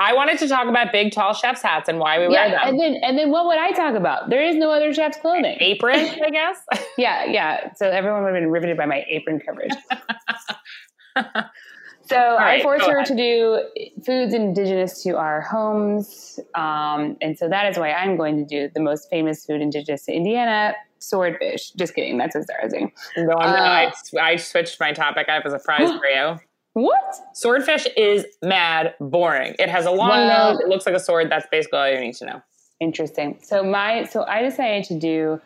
[0.00, 2.80] I wanted to talk about big, tall chef's hats and why we wear yeah, and
[2.80, 2.92] them.
[2.94, 4.28] then and then what would I talk about?
[4.28, 5.56] There is no other chef's clothing.
[5.60, 6.58] Apron, I guess.
[6.98, 7.72] Yeah, yeah.
[7.74, 9.70] So everyone would have been riveted by my apron coverage.
[12.06, 13.06] So right, I forced go her ahead.
[13.08, 16.38] to do foods indigenous to our homes.
[16.54, 20.04] Um, and so that is why I'm going to do the most famous food indigenous
[20.06, 21.70] to Indiana, swordfish.
[21.72, 22.18] Just kidding.
[22.18, 22.34] That's
[22.70, 22.92] doing.
[23.16, 23.90] no, I'm Uh.
[24.16, 25.26] I, I switched my topic.
[25.28, 26.36] I have a surprise for you.
[26.74, 27.14] What?
[27.34, 29.54] Swordfish is mad boring.
[29.58, 30.60] It has a long Well- nose.
[30.60, 31.30] It looks like a sword.
[31.30, 32.42] That's basically all you need to know.
[32.80, 33.38] Interesting.
[33.42, 35.40] So my so I decided to do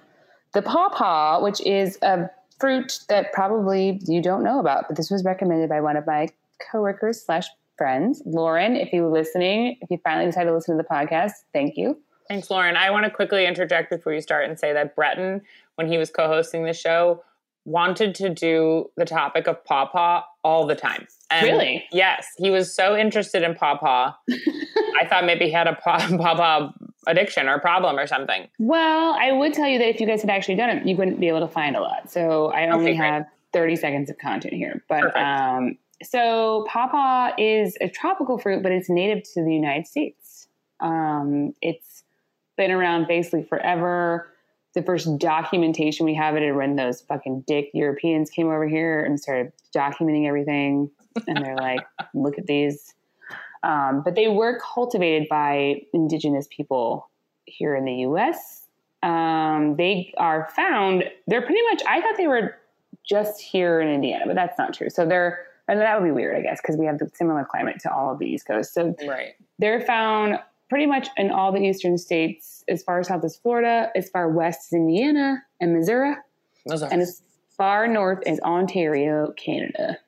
[0.55, 5.23] the pawpaw, which is a fruit that probably you don't know about, but this was
[5.25, 6.29] recommended by one of my
[6.71, 8.77] coworkers slash friends, Lauren.
[8.77, 11.99] If you were listening, if you finally decided to listen to the podcast, thank you.
[12.29, 12.77] Thanks, Lauren.
[12.77, 15.41] I want to quickly interject before you start and say that Breton,
[15.77, 17.23] when he was co-hosting the show,
[17.65, 21.07] wanted to do the topic of pawpaw all the time.
[21.31, 21.85] And Really?
[21.93, 24.13] Yes, he was so interested in pawpaw.
[25.01, 26.73] I thought maybe he had a paw- pawpaw
[27.07, 28.49] addiction or problem or something.
[28.59, 31.21] Well, I would tell you that if you guys had actually done it, you wouldn't
[31.21, 32.11] be able to find a lot.
[32.11, 34.83] So I only Okay, have 30 seconds of content here.
[34.89, 35.17] But Perfect.
[35.19, 40.49] um, so pawpaw is a tropical fruit, but it's native to the United States.
[40.81, 42.05] Um, it's
[42.57, 44.29] been around basically forever.
[44.75, 49.03] The first documentation we have it is when those fucking dick Europeans came over here
[49.05, 50.91] and started documenting everything.
[51.27, 51.81] And they're like,
[52.15, 52.95] look at these.
[53.65, 57.11] Um, but they were cultivated by indigenous people
[57.45, 58.67] here in the US.
[59.03, 62.57] Um, they are found, they're pretty much, I thought they were
[63.09, 64.91] just here in Indiana, but that's not true.
[64.91, 67.79] So they're, and that would be weird, I guess, because we have the similar climate
[67.81, 68.73] to all of the East Coast.
[68.75, 69.35] So Right.
[69.59, 70.39] they're found
[70.71, 74.61] pretty much in all the eastern states, as far south as Florida, as far west
[74.69, 76.15] as Indiana and Missouri,
[76.67, 77.23] and as
[77.57, 79.99] far north as Ontario, Canada.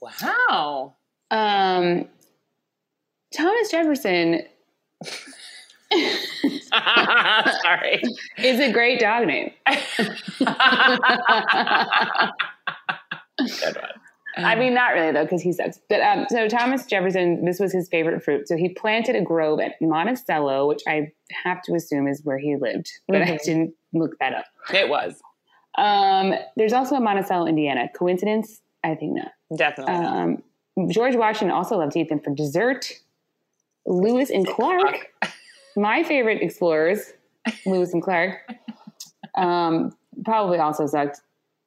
[0.00, 0.94] wow.
[1.30, 2.08] Um,
[3.34, 4.42] Thomas Jefferson
[7.62, 8.02] Sorry.
[8.38, 9.52] is a great dog name.
[13.38, 13.90] Good one.
[14.36, 15.78] I mean, not really though, because he sucks.
[15.88, 18.48] But um, so Thomas Jefferson, this was his favorite fruit.
[18.48, 21.12] So he planted a grove at Monticello, which I
[21.44, 23.42] have to assume is where he lived, but I Mhm.
[23.44, 24.46] didn't look that up.
[24.72, 25.20] it was
[25.76, 27.88] Um, there's also a Monticello, Indiana.
[27.94, 28.60] Coincidence?
[28.84, 29.32] I think not.
[29.56, 29.94] definitely.
[29.94, 30.42] Um,
[30.90, 32.90] George Washington also loved to eat them for dessert.
[33.86, 35.08] Lewis and Clark.
[35.76, 37.12] My favorite explorers,
[37.66, 38.38] Lewis and Clark,
[39.34, 41.20] um, probably also sucked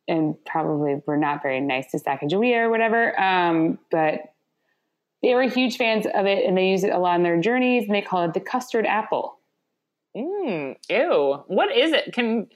[0.08, 3.20] and probably were not very nice to Sacagawea or whatever.
[3.20, 4.34] Um, but
[5.22, 7.86] they were huge fans of it and they use it a lot on their journeys
[7.86, 9.40] and they call it the custard apple.
[10.16, 11.44] Mm, ew.
[11.48, 12.14] What is it?
[12.14, 12.48] Can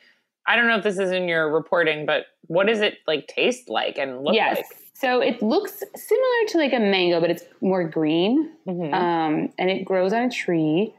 [0.47, 3.69] I don't know if this is in your reporting, but what does it like taste
[3.69, 4.57] like and look yes.
[4.57, 4.65] like?
[4.93, 8.51] So it looks similar to like a mango, but it's more green.
[8.67, 8.93] Mhm.
[8.93, 10.93] Um, and it grows on a tree.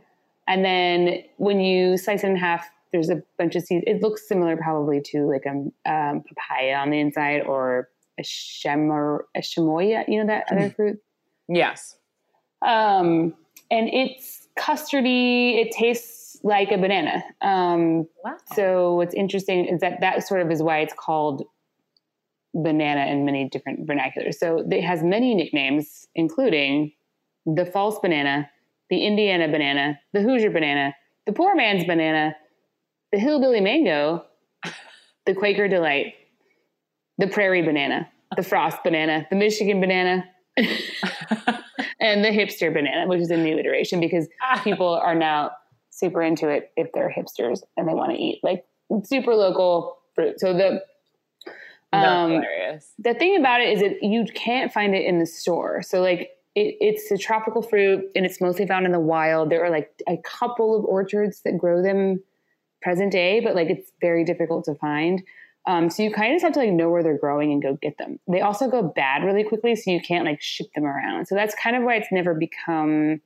[0.48, 3.84] And then when you slice it in half, there's a bunch of seeds.
[3.86, 5.50] It looks similar probably to like a
[5.90, 10.52] um, papaya on the inside or a shamor, a chamoya, you know, that Mm.
[10.58, 11.02] other fruit.
[11.48, 11.96] yes.
[12.62, 13.34] Um,
[13.70, 15.56] and it's custardy.
[15.64, 17.22] It tastes like a banana.
[17.40, 18.36] Um, Wow.
[18.54, 21.44] so what's interesting is that that sort of is why it's called
[22.54, 24.34] banana in many different vernaculars.
[24.34, 26.92] So it has many nicknames, including
[27.46, 28.50] the false banana,
[28.90, 30.94] the Indiana banana, the Hoosier banana,
[31.26, 32.34] the poor man's banana,
[33.12, 34.24] the hillbilly mango,
[35.26, 36.14] the Quaker delight,
[37.18, 40.24] the prairie banana, the frost banana, the Michigan banana,
[40.56, 44.28] and the hipster banana, which is a new iteration because
[44.62, 45.50] people are now
[45.90, 48.64] super into it if they're hipsters and they want to eat like
[49.04, 50.40] super local fruit.
[50.40, 50.82] So the
[51.92, 52.42] um,
[52.98, 55.82] the thing about it is that you can't find it in the store.
[55.82, 59.50] So like it, it's a tropical fruit and it's mostly found in the wild.
[59.50, 62.22] There are like a couple of orchards that grow them
[62.82, 65.22] present day, but like it's very difficult to find.
[65.66, 67.78] Um, so you kind of just have to like know where they're growing and go
[67.80, 68.18] get them.
[68.26, 71.26] They also go bad really quickly, so you can't like ship them around.
[71.26, 73.20] So that's kind of why it's never become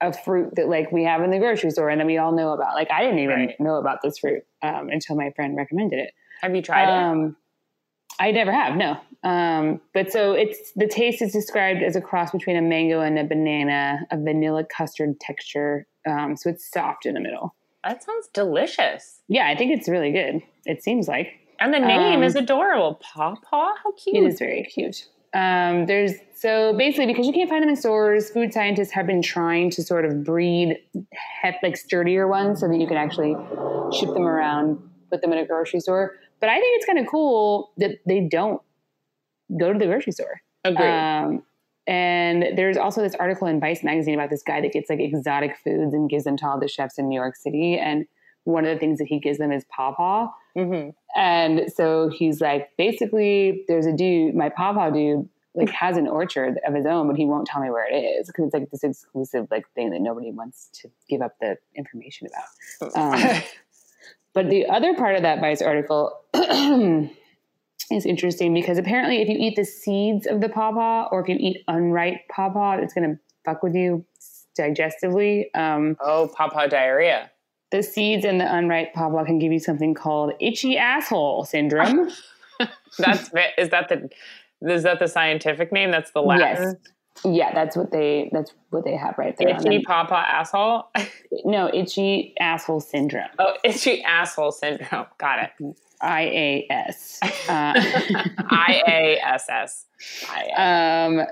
[0.00, 2.52] a fruit that like we have in the grocery store and that we all know
[2.52, 2.74] about.
[2.74, 3.60] Like I didn't even Right.
[3.60, 6.12] know about this fruit um, until my friend recommended it.
[6.42, 6.96] Have you tried it?
[6.96, 7.36] Um,
[8.20, 8.98] I never have, no.
[9.22, 13.18] Um, but so it's the taste is described as a cross between a mango and
[13.18, 15.86] a banana, a vanilla custard texture.
[16.06, 17.54] Um, so it's soft in the middle.
[17.88, 19.20] That sounds delicious.
[19.28, 20.42] Yeah, I think it's really good.
[20.66, 23.00] It seems like And the name Um, is adorable.
[23.02, 23.74] Paw Paw?
[23.82, 24.16] How cute.
[24.16, 25.08] it is very cute.
[25.34, 29.22] Um, there's so basically because you can't find them in stores, food scientists have been
[29.22, 30.76] trying to sort of breed
[31.42, 33.34] hep, like sturdier ones so that you can actually
[33.98, 34.78] ship them around,
[35.10, 36.16] put them in a grocery store.
[36.40, 38.60] But I think it's kind of cool that they don't
[39.58, 40.40] go to the grocery store.
[40.64, 40.86] Agreed.
[40.86, 41.42] Um,
[41.88, 45.56] and there's also this article in Vice magazine about this guy that gets like exotic
[45.64, 47.78] foods and gives them to all the chefs in New York City.
[47.78, 48.04] And
[48.44, 50.28] one of the things that he gives them is pawpaw.
[50.54, 56.06] hmm And so he's like, basically, there's a dude, my pawpaw dude, like has an
[56.06, 58.70] orchard of his own, but he won't tell me where it is because it's like
[58.70, 62.92] this exclusive like thing that nobody wants to give up the information about.
[62.96, 63.42] Um,
[64.34, 66.20] but the other part of that Vice article
[67.90, 71.36] is interesting because apparently, if you eat the seeds of the pawpaw or if you
[71.38, 74.04] eat unripe pawpaw, it's going to fuck with you
[74.58, 75.44] digestively.
[75.54, 77.30] Um, oh, Paw Paw diarrhea.
[77.70, 82.10] the seeds in the unripe pawpaw can give you something called itchy asshole syndrome.
[82.98, 84.10] That's is that the
[84.68, 85.92] is that the scientific name?
[85.92, 86.56] That's the Latin.
[86.56, 86.74] yes.
[87.24, 89.48] Yeah, that's what they that's what they have right there.
[89.48, 89.82] Itchy them.
[89.82, 90.84] Paw Paw asshole.
[91.44, 93.28] no, itchy asshole syndrome.
[93.40, 95.06] Oh, itchy asshole syndrome.
[95.18, 95.76] Got it.
[96.00, 97.18] I A S.
[97.22, 99.86] Uh, I A S S.
[100.56, 101.26] Um,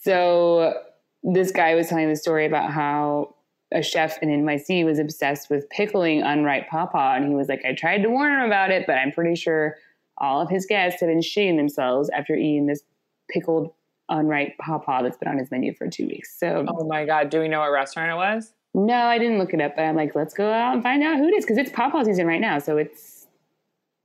[0.00, 0.74] so
[1.22, 3.34] this guy was telling the story about how
[3.72, 7.74] a chef in NYC was obsessed with pickling unripe pawpaw, and he was like, "I
[7.74, 9.76] tried to warn him about it, but I'm pretty sure
[10.18, 12.82] all of his guests have been shitting themselves after eating this
[13.28, 13.72] pickled
[14.08, 17.30] unripe pawpaw that's been on his menu for two weeks." So Oh my god.
[17.30, 18.52] Do we know what restaurant it was?
[18.72, 21.18] no, I didn't look it up, but I'm like, let's go out and find out
[21.18, 22.60] who it is because it's pawpaw season right now.
[22.60, 23.09] So it's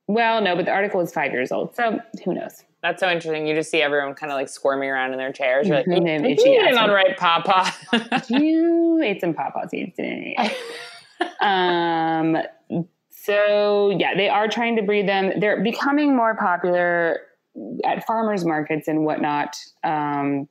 [0.08, 2.64] well, no, but the article is five years old, so who knows?
[2.82, 3.48] That's so interesting.
[3.48, 5.68] You just see everyone kind of like squirming around in their chairs.
[5.68, 7.70] You're like, Mhm, "Did they're you itchy eat an asshole." unripe pawpaw.
[8.30, 11.26] you ate some pawpaw seeds, didn't you?
[11.42, 12.38] um,
[13.10, 15.40] so yeah, they are trying to breed them.
[15.40, 17.22] They're becoming more popular
[17.84, 19.56] at farmers markets and whatnot.
[19.84, 20.48] Um,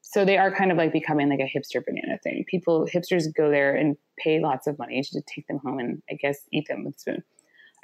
[0.00, 2.44] so they are kind of like becoming like a hipster banana thing.
[2.46, 6.14] People, hipsters go there and pay lots of money to take them home and I
[6.14, 7.24] guess eat them with a spoon.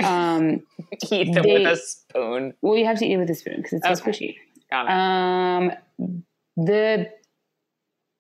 [0.05, 0.63] Um,
[1.11, 2.55] Eat them They- with a spoon.
[2.63, 4.37] well, you have to eat it with a spoon because it's so squishy.
[4.71, 4.91] Got it.
[4.93, 5.73] Um,
[6.57, 7.11] the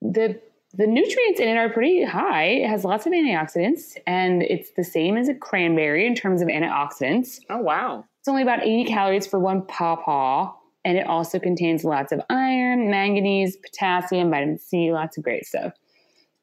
[0.02, 0.40] the
[0.74, 2.44] the nutrients in it are pretty high.
[2.44, 6.48] It has lots of antioxidants, and it's the same as a cranberry in terms of
[6.48, 7.40] antioxidants.
[7.50, 8.04] oh wow.
[8.20, 10.52] It's only about 80 calories for one pawpaw,
[10.84, 15.72] and it also contains lots of iron, manganese, potassium, vitamin C, lots of great stuff.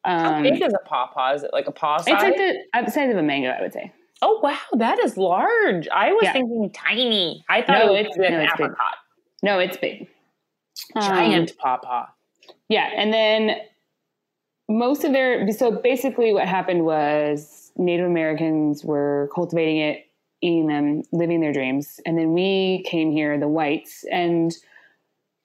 [0.04, 1.34] How Um, big is a pawpaw?
[1.36, 2.08] Is it like a paw size?
[2.15, 3.91] it's like the uh, size of a mango, I would say.
[4.21, 5.88] Oh wow, that is large.
[5.89, 6.34] I was Yeah.
[6.34, 7.43] thinking tiny.
[7.49, 8.65] I thought No, it it's- was an no, it's big.
[8.65, 8.95] apricot.
[9.43, 10.08] No, it's big.
[10.95, 12.06] Um, Giant pawpaw.
[12.69, 13.58] Yeah, and then
[14.69, 20.06] most of their so basically what happened was Native Americans were cultivating it,
[20.41, 24.56] eating them, living their dreams, and then we came here, the whites, and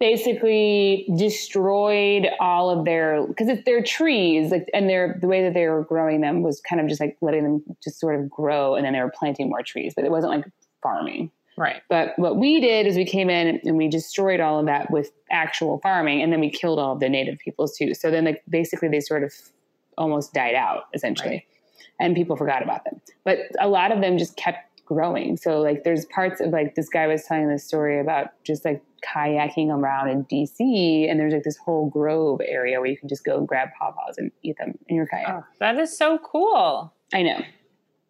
[0.02, 5.54] basically destroyed all of their because it's their trees like and their the way that
[5.54, 8.74] they were growing them was kind of just like letting them just sort of grow
[8.74, 10.44] and then they were planting more trees but it wasn't like
[10.82, 11.82] farming Right.
[11.88, 15.12] but what we did is we came in and we destroyed all of that with
[15.30, 18.42] actual farming and then we killed all of the native peoples too so then like
[18.48, 19.32] basically they sort of
[19.96, 21.46] almost died out essentially Right.
[22.00, 25.84] and people forgot about them but a lot of them just kept growing so like
[25.84, 30.08] there's parts of like this guy was telling this story about just like kayaking around
[30.08, 33.48] in dc and there's like this whole grove area where you can just go and
[33.48, 36.92] grab pawpaws and eat them in your kayak Oh, that is so cool.
[37.12, 37.40] i know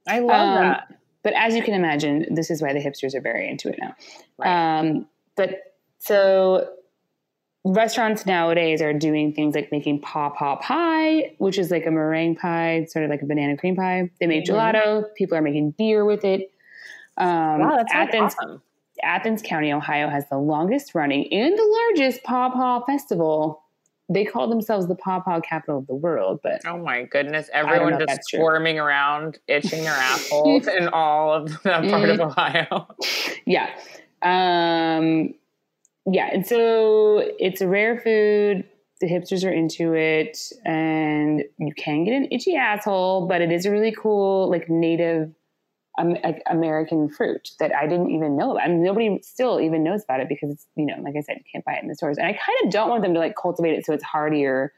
[0.09, 0.89] I love Um, that.
[1.23, 3.95] but as you can imagine, this is why the hipsters are very into it now.
[4.37, 4.79] Right.
[4.81, 5.61] Um, but
[6.01, 6.69] so
[7.65, 12.85] restaurants nowadays are doing things like making pawpaw pie, which is like a meringue pie,
[12.89, 14.11] sort of like a banana cream pie.
[14.19, 14.49] They make Mhm.
[14.55, 15.15] gelato.
[15.15, 16.51] People are making beer with it.
[17.19, 18.63] Um, wow, that's Athens, awesome.
[19.03, 21.65] Athens County, Ohio has the longest running and the
[21.97, 23.63] largest pawpaw festival.
[24.09, 27.49] They call themselves the pawpaw capital of the world, but Oh my goodness!
[27.53, 28.41] Everyone just that's true.
[28.45, 32.21] around, itching their assholes in all of that part of Mm-hmm.
[32.23, 32.89] Ohio.
[33.47, 33.71] yeah
[34.23, 35.35] um
[36.07, 38.65] yeah and so it's a rare food
[39.01, 43.67] the hipsters are into it and you can get an itchy asshole but it is
[43.67, 45.33] a really cool like native
[45.99, 50.03] um, like american fruit that i didn't even know about and nobody still even knows
[50.05, 51.95] about it because it's you know like i said you can't buy it in the
[51.95, 54.73] stores and i kind of don't want them to like cultivate it so it's hardier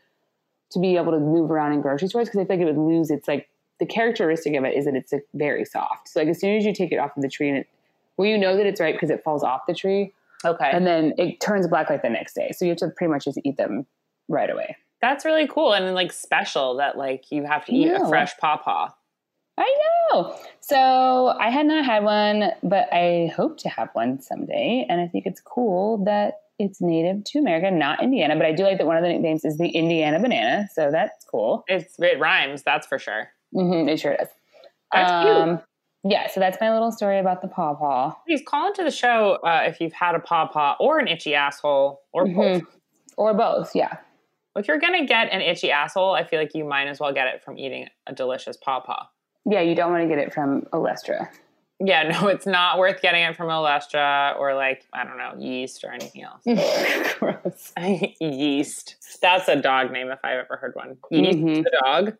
[0.70, 2.78] to be able to move around in grocery stores because i feel like it would
[2.78, 3.48] lose its like
[3.80, 6.64] the characteristic of it is that it's like very soft so like as soon as
[6.64, 7.68] you take it off of the tree and it
[8.16, 10.12] well, you know that it's ripe because it falls off the tree,
[10.44, 12.52] Okay, and then it turns black like the next day.
[12.52, 13.86] So you have to pretty much just eat them
[14.28, 14.76] right away.
[15.00, 18.90] that's really cool and like special that like you have to eat a fresh pawpaw.
[19.58, 19.76] I
[20.12, 20.36] know.
[20.60, 24.86] So I had not had one, but I hope to have one someday.
[24.88, 28.36] And I think it's cool that it's native to America, not Indiana.
[28.36, 30.68] But I do like that one of the nicknames is the Indiana banana.
[30.72, 31.64] So that's cool.
[31.68, 33.28] It's it rhymes, that's for sure.
[33.52, 34.28] hmm it sure does.
[34.92, 35.60] That's cute.
[36.06, 38.14] Yeah, so that's my little story about the pawpaw.
[38.26, 42.02] Please call into the show uh, if you've had a pawpaw or an itchy asshole
[42.12, 42.60] or both.
[42.62, 42.66] Mhm.
[43.16, 43.98] Or both, yeah.
[44.56, 47.28] If you're gonna get an itchy asshole, I feel like you might as well get
[47.28, 49.06] it from eating a delicious pawpaw.
[49.44, 51.28] Yeah, you don't want to get it from Olestra.
[51.80, 55.84] Yeah, no, it's not worth getting it from Olestra or like I don't know yeast
[55.84, 56.42] or anything else.
[57.18, 57.72] Gross.
[58.20, 58.96] yeast.
[59.20, 60.96] That's a dog name if I've ever heard one.
[61.10, 61.62] Yeast Mhm.
[61.64, 62.16] the dog.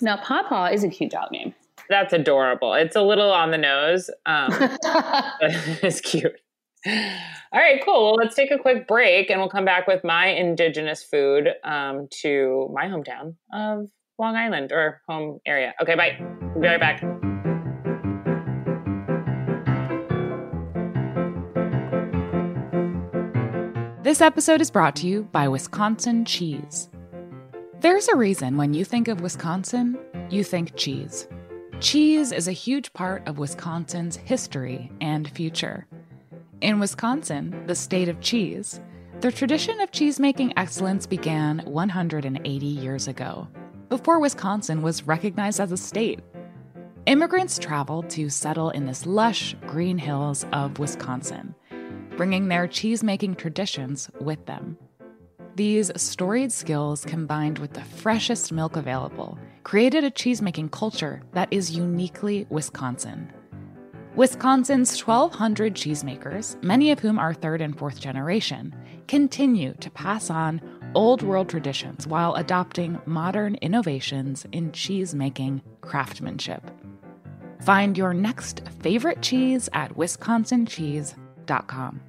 [0.00, 1.54] Now, Pawpaw is a cute dog name.
[1.88, 2.74] That's adorable.
[2.74, 4.10] It's a little on the nose.
[4.26, 5.34] Um, but
[5.82, 6.34] it's cute.
[6.86, 8.04] All right, cool.
[8.06, 12.08] Well, let's take a quick break and we'll come back with my indigenous food um,
[12.22, 15.74] to my hometown of Long Island or home area.
[15.82, 16.16] Okay, bye.
[16.54, 17.02] We'll be right back.
[24.02, 26.88] This episode is brought to you by Wisconsin Cheese.
[27.80, 29.98] There's a reason when you think of Wisconsin,
[30.30, 31.28] you think cheese.
[31.80, 35.86] Cheese is a huge part of Wisconsin's history and future.
[36.62, 38.80] In Wisconsin, the state of cheese,
[39.20, 43.48] the tradition of cheesemaking excellence began 180 years ago,
[43.88, 46.20] before Wisconsin was recognized as a state.
[47.06, 51.54] Immigrants traveled to settle in this lush green hills of Wisconsin,
[52.16, 54.76] bringing their cheesemaking traditions with them.
[55.54, 61.70] These storied skills, combined with the freshest milk available, created a cheesemaking culture that is
[61.70, 63.32] uniquely Wisconsin.
[64.16, 68.74] Wisconsin's 1,200 cheesemakers, many of whom are third and fourth generation,
[69.08, 70.60] continue to pass on
[70.96, 76.62] old world traditions while adopting modern innovations in cheese making craftsmanship.
[77.60, 82.00] Find your next favorite cheese at wisconsincheese.com.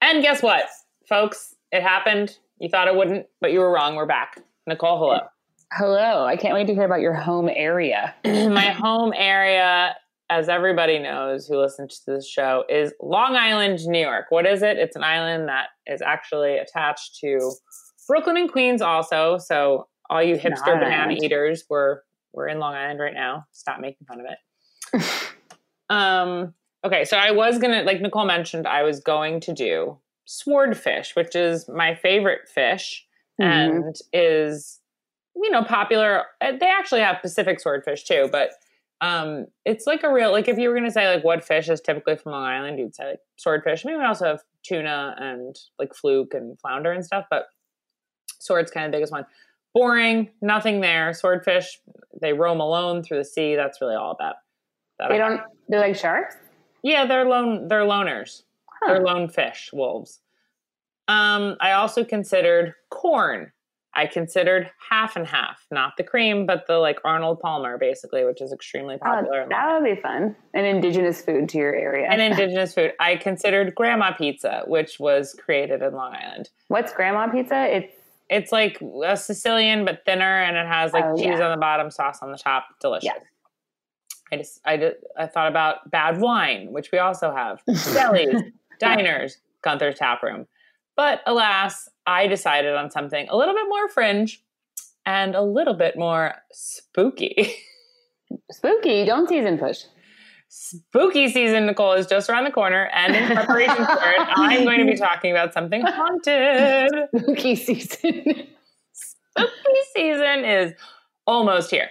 [0.00, 0.66] And guess what,
[1.08, 1.56] folks?
[1.72, 2.38] It happened.
[2.60, 3.96] You thought it wouldn't, but you were wrong.
[3.96, 4.40] We're back.
[4.66, 5.20] Nicole, hello.
[5.72, 6.24] Hello.
[6.24, 8.14] I can't wait to hear about your home area.
[8.24, 9.96] my home area,
[10.30, 14.26] as everybody knows who listens to this show, is Long Island, New York.
[14.30, 14.78] What is it?
[14.78, 17.52] It's an island that is actually attached to
[18.06, 19.38] Brooklyn and Queens, also.
[19.38, 22.00] So all you hipster banana eaters, we're
[22.32, 23.44] we're in Long Island right now.
[23.52, 25.04] Stop making fun of it.
[25.90, 26.54] um.
[26.82, 31.34] Okay, so I was gonna, like Nicole mentioned, I was going to do swordfish, which
[31.36, 33.06] is my favorite fish
[33.40, 33.44] Mhm.
[33.86, 34.80] and is
[35.34, 38.50] you know popular uh, they actually have pacific swordfish too but
[39.00, 41.68] um it's like a real like if you were going to say like what fish
[41.68, 45.56] is typically from long island you'd say like swordfish maybe we also have tuna and
[45.78, 47.46] like fluke and flounder and stuff but
[48.40, 49.26] Sword's kind of the biggest one.
[49.72, 51.14] Boring, nothing there.
[51.14, 51.80] Swordfish,
[52.20, 53.54] they roam alone through the sea.
[53.54, 54.36] That's really all about.
[54.98, 55.42] That They don't.
[55.68, 56.34] They're like sharks.
[56.82, 57.68] Yeah, they're lone.
[57.68, 58.42] They're loners.
[58.66, 58.94] Huh.
[58.94, 60.20] They're lone fish, wolves.
[61.06, 63.52] Um, I also considered corn.
[63.94, 68.40] I considered half and half, not the cream, but the like Arnold Palmer, basically, which
[68.40, 69.42] is extremely Oh, popular.
[69.42, 70.36] in that would be fun.
[70.54, 72.08] An indigenous food to your area.
[72.08, 72.92] An indigenous food.
[73.00, 76.50] I considered grandma pizza, which was created in Long Island.
[76.68, 77.64] What's grandma pizza?
[77.76, 77.92] It's
[78.28, 81.46] It's like a Sicilian but thinner, and it has like Oh, cheese yeah.
[81.46, 82.66] on the bottom, sauce on the top.
[82.80, 83.06] Delicious.
[83.06, 83.18] Yeah.
[84.32, 87.60] I just I did I thought about bad wine, which we also have.
[87.68, 90.46] Delis, diners, Gunther's Tap Room.
[90.96, 94.42] But alas, I decided on something a little bit more fringe
[95.06, 97.54] and a little bit more spooky.
[98.50, 99.04] spooky.
[99.04, 99.84] Don't season push.
[100.48, 104.80] spooky season, Nicole, is just around the corner, and in preparation for it, I'm going
[104.80, 106.90] to be talking about something haunted.
[107.16, 108.48] Spooky season.
[108.92, 110.72] spooky season is
[111.28, 111.90] almost here.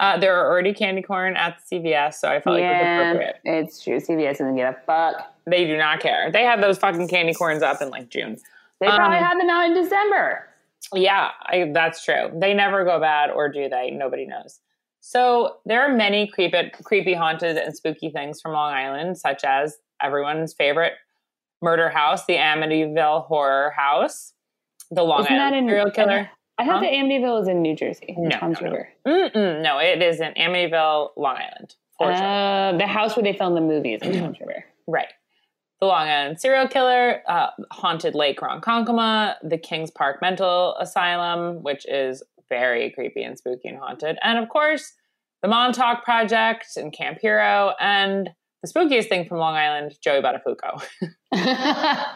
[0.00, 3.06] Uh, there are already candy corn at the CVS, so I felt like it was
[3.06, 3.36] appropriate.
[3.44, 3.98] it's true.
[4.00, 5.32] CVS doesn't give a fuck.
[5.46, 6.32] They do not care.
[6.32, 8.38] They have those fucking candy corns up in like June.
[8.80, 10.46] They probably Um, had them out in December.
[10.94, 12.30] Yeah, I, that's true.
[12.34, 13.90] They never go bad, or do they?
[13.90, 14.60] Nobody knows.
[15.00, 19.76] So there are many creepy, creepy, haunted, and spooky things from Long Island, such as
[20.02, 20.94] everyone's favorite
[21.62, 24.32] murder house, the Amityville Horror House,
[24.90, 26.30] the Long Isn't that Island in serial killer.
[26.58, 26.80] I thought Huh?
[26.80, 28.14] the Amityville is in New Jersey.
[28.16, 28.72] in No, Toms no, no.
[28.72, 28.88] River.
[29.06, 31.74] Mm-mm, no, it is in Amityville, Long Island.
[31.98, 32.24] for sure.
[32.24, 34.64] Uh, the house where they filmed the movies in Toms River.
[34.86, 35.08] Right.
[35.80, 41.84] The Long Island serial killer, uh, haunted Lake Ronkonkoma, the Kings Park Mental Asylum, which
[41.86, 44.92] is very creepy and spooky and haunted, and of course,
[45.42, 48.30] the Montauk Project and Camp Hero, and
[48.62, 50.82] the spookiest thing from Long Island, Joey Buttafuoco.
[51.02, 52.06] is that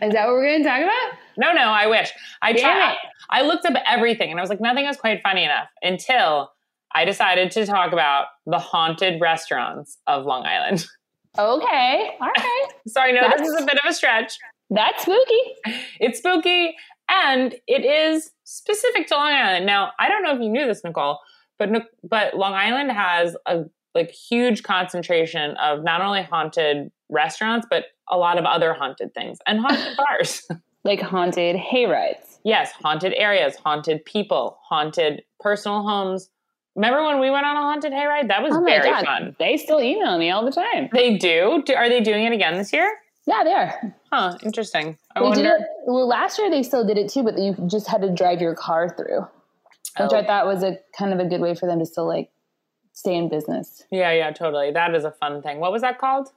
[0.00, 1.18] what we're going to talk about?
[1.36, 2.10] no, no, I wish.
[2.42, 2.92] I Damn tried.
[2.92, 2.98] it.
[3.30, 6.52] I looked up everything, and I was like, nothing is quite funny enough until
[6.94, 10.86] I decided to talk about the haunted restaurants of Long Island.
[11.38, 12.10] Okay.
[12.20, 12.66] All right.
[12.86, 14.38] so I know this is a bit of a stretch.
[14.70, 15.78] That's spooky.
[16.00, 16.74] It's spooky
[17.08, 19.66] and it is specific to Long Island.
[19.66, 21.18] Now, I don't know if you knew this, Nicole,
[21.58, 21.70] but
[22.02, 23.64] but Long Island has a
[23.94, 29.38] like huge concentration of not only haunted restaurants but a lot of other haunted things
[29.46, 30.46] and haunted bars.
[30.84, 32.38] Like haunted hayrides.
[32.44, 36.28] yes, haunted areas, haunted people, haunted personal homes.
[36.76, 38.28] Remember when we went on a haunted hayride?
[38.28, 39.04] That was Oh very God.
[39.04, 39.36] fun.
[39.38, 40.88] They still email me all the time.
[40.92, 41.62] They do?
[41.64, 41.74] do.
[41.74, 42.98] Are they doing it again this year?
[43.26, 43.94] Yeah, they are.
[44.12, 44.98] Huh, interesting.
[45.16, 47.86] I They did it, well, last year they still did it too, but you just
[47.88, 49.20] had to drive your car through,
[49.98, 50.16] which Oh.
[50.16, 52.30] I thought was a kind of a good way for them to still like
[52.92, 53.84] stay in business.
[53.90, 54.72] Yeah, yeah, totally.
[54.72, 55.58] That is a fun thing.
[55.60, 56.28] What was that called?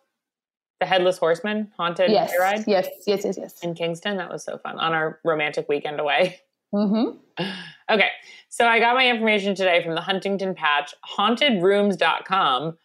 [0.79, 3.59] The Headless Horseman haunted Yes, ride yes, yes, yes, yes.
[3.63, 4.17] in Kingston.
[4.17, 6.39] That was so fun on our romantic weekend away.
[6.74, 7.43] Mm-hmm.
[7.89, 8.09] Okay,
[8.49, 12.78] so I got my information today from the Huntington Patch, hauntedrooms.com,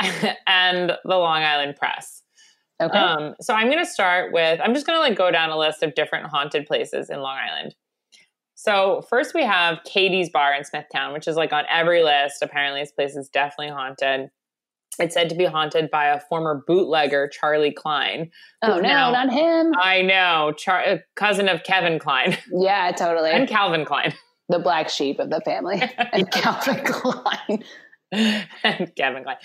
[0.46, 2.22] and the Long Island Press.
[2.80, 2.98] Okay.
[2.98, 5.58] Um, so I'm going to start with, I'm just going to like go down a
[5.58, 7.74] list of different haunted places in Long Island.
[8.54, 12.42] So first we have Katie's Bar in Smithtown, which is like on every list.
[12.42, 14.30] Apparently this place is definitely haunted.
[14.98, 18.30] It's said to be haunted by a former bootlegger, Charlie Klein.
[18.62, 19.74] oh no, now- not him.
[19.78, 23.30] I know, Char- uh, cousin of Kevin Kline Yeah, totally.
[23.30, 24.14] and Calvin Klein.
[24.48, 25.82] the black sheep of the family.
[26.12, 27.64] and Calvin Klein.
[28.62, 29.36] and Kevin Kline.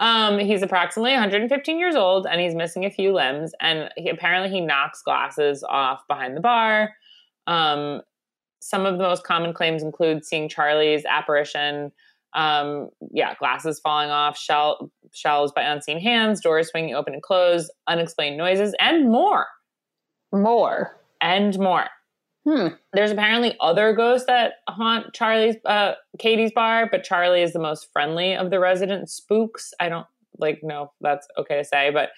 [0.00, 3.52] Um, he's approximately 115 years old and he's missing a few limbs.
[3.60, 6.92] And he, apparently, he knocks glasses off behind the bar.
[7.46, 8.02] Um,
[8.60, 11.92] some of the most common claims include seeing Charlie's apparition.
[12.34, 17.70] Um, yeah, glasses falling off, shell, shelves by unseen hands, doors swinging open and closed,
[17.86, 19.46] unexplained noises, and more.
[20.32, 20.96] More.
[21.20, 21.86] And more.
[22.44, 22.68] Hmm.
[22.92, 27.88] There's apparently other ghosts that haunt Charlie's, uh, Katie's bar, but Charlie is the most
[27.92, 29.74] friendly of the resident spooks.
[29.80, 30.06] I don't
[30.38, 32.10] like know if that's okay to say, but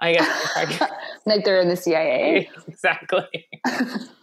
[0.00, 0.80] I guess
[1.26, 2.50] like they're in the CIA.
[2.68, 3.48] exactly.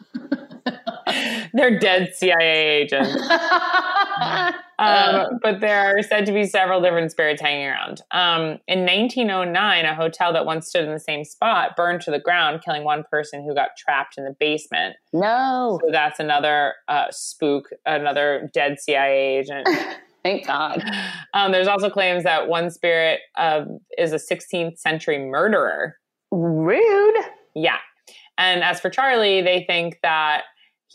[1.53, 3.15] They're dead CIA agents.
[4.77, 8.01] Um, but there are said to be several different spirits hanging around.
[8.11, 12.19] Um, in 1909, a hotel that once stood in the same spot burned to the
[12.19, 14.97] ground, killing one person who got trapped in the basement.
[15.13, 15.79] no.
[15.81, 19.67] So that's another uh, spook, another dead CIA agent.
[20.23, 20.83] Thank God.
[21.33, 25.97] Um, there's also claims that one spirit um, is a 16th century murderer.
[26.31, 27.15] Rude.
[27.53, 27.77] Yeah.
[28.37, 30.43] And as for Charlie, they think that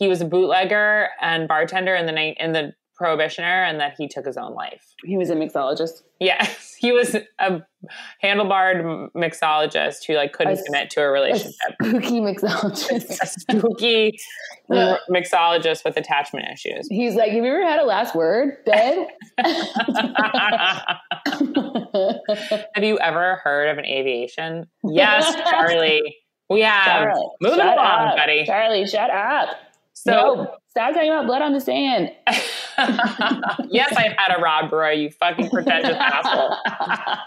[0.01, 4.07] he was a bootlegger and bartender in the night in the prohibitioner and that he
[4.07, 4.83] took his own life.
[5.05, 6.01] He was a mixologist.
[6.19, 7.61] Yes, he was a
[8.23, 11.53] handlebarred mixologist who like couldn't A commit to a relationship.
[11.83, 13.21] Spooky mixologist.
[13.21, 14.17] A spooky
[14.71, 16.87] mixologist with attachment issues.
[16.89, 19.05] He's like, have you ever had a last word, babe?
[22.73, 24.65] Have you ever heard of an aviation?
[24.83, 26.15] Yes, Charlie.
[26.49, 26.85] We have.
[26.85, 28.15] Charlie, Moving along, up.
[28.17, 28.45] buddy.
[28.45, 29.49] Charlie, shut up.
[29.93, 32.11] So, no, stop talking about blood on the sand.
[33.69, 36.55] yes, I've had a Rob Roy, you fucking pretentious asshole.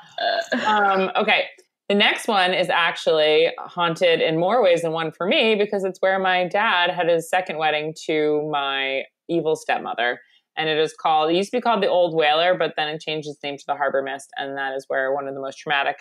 [0.64, 1.46] Um, okay.
[1.88, 6.00] The next one is actually haunted in more ways than one for me because it's
[6.00, 10.20] where my dad had his second wedding to my evil stepmother.
[10.56, 13.00] And it is called, it used to be called the Old Whaler, but then it
[13.00, 14.30] changed its name to the Harbor Mist.
[14.36, 15.96] And that is where one of the most traumatic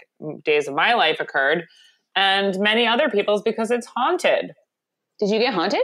[0.45, 1.65] days of my life occurred.
[2.15, 4.53] And many other people's because it's haunted.
[5.19, 5.83] Did you get haunted?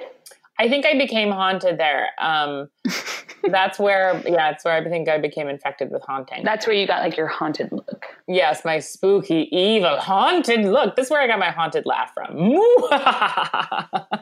[0.60, 2.10] I think I became haunted there.
[2.20, 2.68] Um,
[3.50, 6.44] that's where, yeah, that's where I think I became infected with haunting.
[6.44, 8.06] That's where you got like your haunted look.
[8.28, 10.98] Yes, my spooky, evil, haunted look.
[10.98, 12.36] This is where I got my haunted laugh from.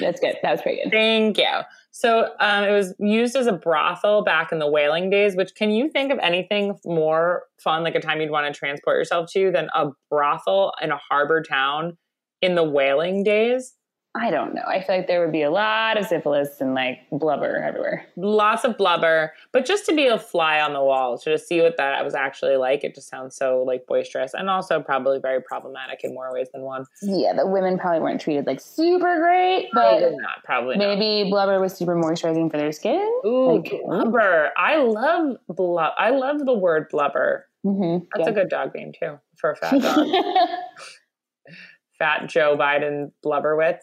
[0.00, 0.36] That's good.
[0.42, 0.90] That was pretty good.
[0.90, 1.60] Thank you.
[1.92, 5.70] So um, it was used as a brothel back in the whaling days, which can
[5.70, 9.50] you think of anything more fun, like a time you'd want to transport yourself to,
[9.50, 11.96] than a brothel in a harbor town
[12.42, 13.74] in the whaling days?
[14.12, 14.62] I don't know.
[14.66, 18.06] I feel like there would be a lot of syphilis and like blubber everywhere.
[18.16, 21.60] Lots of blubber, but just to be a fly on the wall, to just see
[21.60, 25.40] what that was actually like, it just sounds so like boisterous and also probably very
[25.40, 26.86] problematic in more ways than one.
[27.02, 30.98] Yeah, the women probably weren't treated like super great, but Probably not, probably not.
[30.98, 33.08] maybe blubber was super moisturizing for their skin.
[33.24, 34.50] Ooh, Like- blubber.
[34.56, 35.92] I love blub.
[35.96, 37.46] I love the word blubber.
[37.64, 38.06] Mm-hmm.
[38.16, 40.06] That's a good dog name too for a fat dog.
[42.00, 43.82] fat Joe Biden blubberwitz.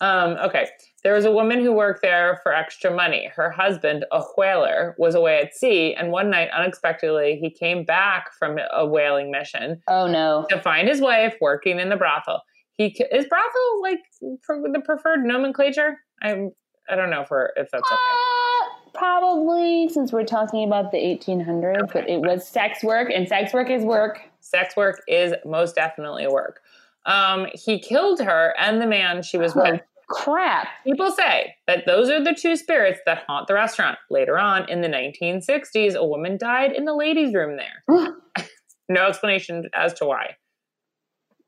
[0.00, 0.68] Um, okay,
[1.04, 3.30] there was a woman who worked there for extra money.
[3.34, 8.32] Her husband, a whaler, was away at sea, and one night, unexpectedly, he came back
[8.36, 10.46] from a whaling mission oh no.
[10.50, 12.42] to find his wife working in the brothel.
[12.76, 15.98] He is brothel like the preferred nomenclature.
[16.22, 16.52] I'm
[16.88, 17.94] I don't know if we're if that's okay.
[17.94, 23.52] Uh, probably since we're talking about the 1800s, but it was sex work, and sex
[23.52, 24.20] work is work.
[24.40, 26.60] sex work is most definitely work.
[27.08, 29.80] Um, he killed her and the man she was Oh, with.
[30.08, 30.68] crap.
[30.84, 33.98] People say that those are the two spirits that haunt the restaurant.
[34.10, 37.82] Later on in the 1960s, a woman died in the ladies' room there.
[38.88, 40.36] no explanation as to why.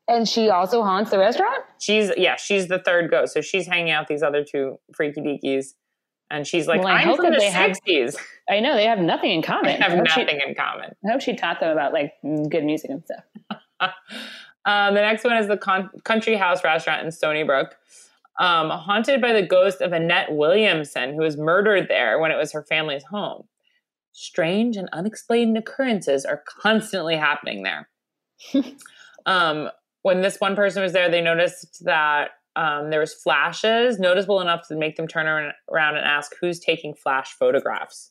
[0.07, 1.63] And she also haunts the restaurant?
[1.79, 3.33] She's yeah, she's the third ghost.
[3.33, 5.67] So she's hanging out with these other two freaky deekies.
[6.31, 8.17] And she's like, Well, I hope that the they have- 60s.
[8.49, 9.79] I know they have nothing in common.
[9.81, 10.95] have I hope she- nothing in common.
[11.07, 12.13] I hope she taught them about like
[12.49, 13.59] good music and stuff.
[14.65, 17.75] Um, the next one is the Con- Country House Restaurant in Stony Brook.
[18.39, 22.51] Um, haunted by the ghost of Annette Williamson, who was murdered there when it was
[22.53, 23.43] her family's home.
[24.13, 27.89] Strange and unexplained occurrences are constantly happening there.
[29.25, 29.69] um,
[30.01, 34.67] when this one person was there, they noticed that um, there was flashes noticeable enough
[34.67, 38.10] to make them turn around and ask who's taking flash photographs.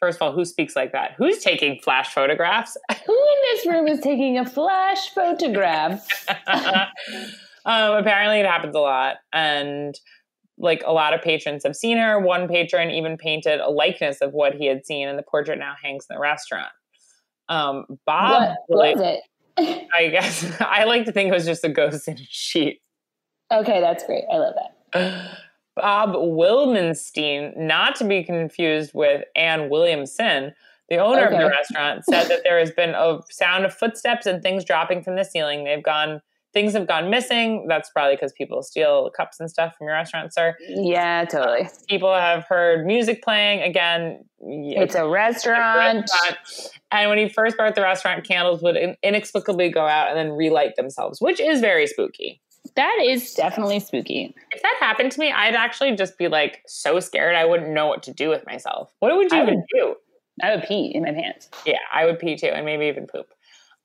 [0.00, 1.14] First of all, who speaks like that?
[1.18, 2.76] Who's taking flash photographs?
[3.06, 6.06] Who in this room is taking a flash photograph?
[6.46, 9.98] um, apparently, it happens a lot, and
[10.56, 12.18] like a lot of patrons have seen her.
[12.20, 15.74] One patron even painted a likeness of what he had seen, and the portrait now
[15.82, 16.70] hangs in the restaurant.
[17.48, 19.20] Um, Bob, what was
[19.56, 19.88] it?
[19.92, 22.80] I guess I like to think it was just a ghost in a sheet.
[23.50, 24.24] Okay, that's great.
[24.30, 25.38] I love that.
[25.80, 30.52] Bob Wilmenstein, not to be confused with Ann Williamson,
[30.88, 34.42] the owner of the restaurant, said that there has been a sound of footsteps and
[34.42, 35.64] things dropping from the ceiling.
[35.64, 36.22] They've gone,
[36.54, 37.66] things have gone missing.
[37.68, 40.56] That's probably because people steal cups and stuff from your restaurant, sir.
[40.68, 41.62] Yeah, totally.
[41.62, 43.60] Uh, people have heard music playing.
[43.62, 46.10] Again, yeah, It's a restaurant.
[46.10, 46.38] restaurant.
[46.90, 50.76] And when he first bought the restaurant, candles would inexplicably go out and then relight
[50.76, 52.40] themselves, which is very spooky.
[52.76, 54.34] That is definitely spooky.
[54.50, 57.86] If that happened to me, I'd actually just be like so scared I wouldn't know
[57.86, 58.92] what to do with myself.
[59.00, 59.94] What would you I even would- do?
[60.40, 61.48] I would pee in my pants.
[61.66, 63.26] Yeah, I would pee too, and maybe even poop.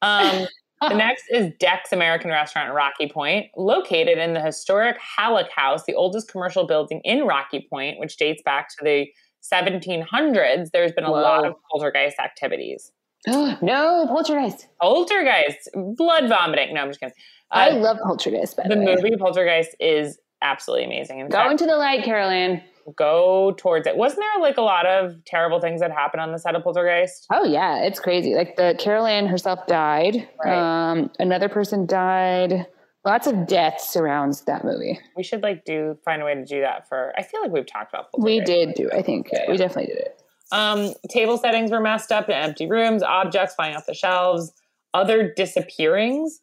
[0.04, 0.46] Um,
[0.82, 5.86] the next is Deck's American Restaurant in Rocky Point, located in the historic Halleck House,
[5.86, 9.08] the oldest commercial building in Rocky Point, which dates back to the
[9.52, 10.70] 1700s.
[10.72, 12.92] There's been a lot of poltergeist activities.
[13.28, 14.68] no, poltergeist.
[14.82, 16.74] Poltergeist, blood vomiting.
[16.74, 17.16] No, I'm just kidding.
[17.54, 21.20] I Uh, love poltergeist, by the, the movie Poltergeist is absolutely amazing.
[21.20, 22.62] In Go fact, into the light, Carol Anne.
[22.98, 23.96] go towards it.
[23.96, 27.28] Wasn't there like a lot of terrible things that happened on the set of Poltergeist?
[27.32, 28.34] Oh yeah, it's crazy.
[28.36, 30.28] Like the Carol Anne herself died.
[30.44, 30.92] Right.
[30.92, 32.66] Um, another person died.
[33.06, 35.00] Lots of death surrounds that movie.
[35.16, 37.14] We should like do find a way to do that for.
[37.18, 38.90] I feel like we've talked about We did do.
[38.94, 40.22] I think Yeah, we definitely did it.
[40.52, 44.54] Um, table settings were messed up in empty rooms, objects flying off the shelves,
[44.94, 46.40] other disappearings.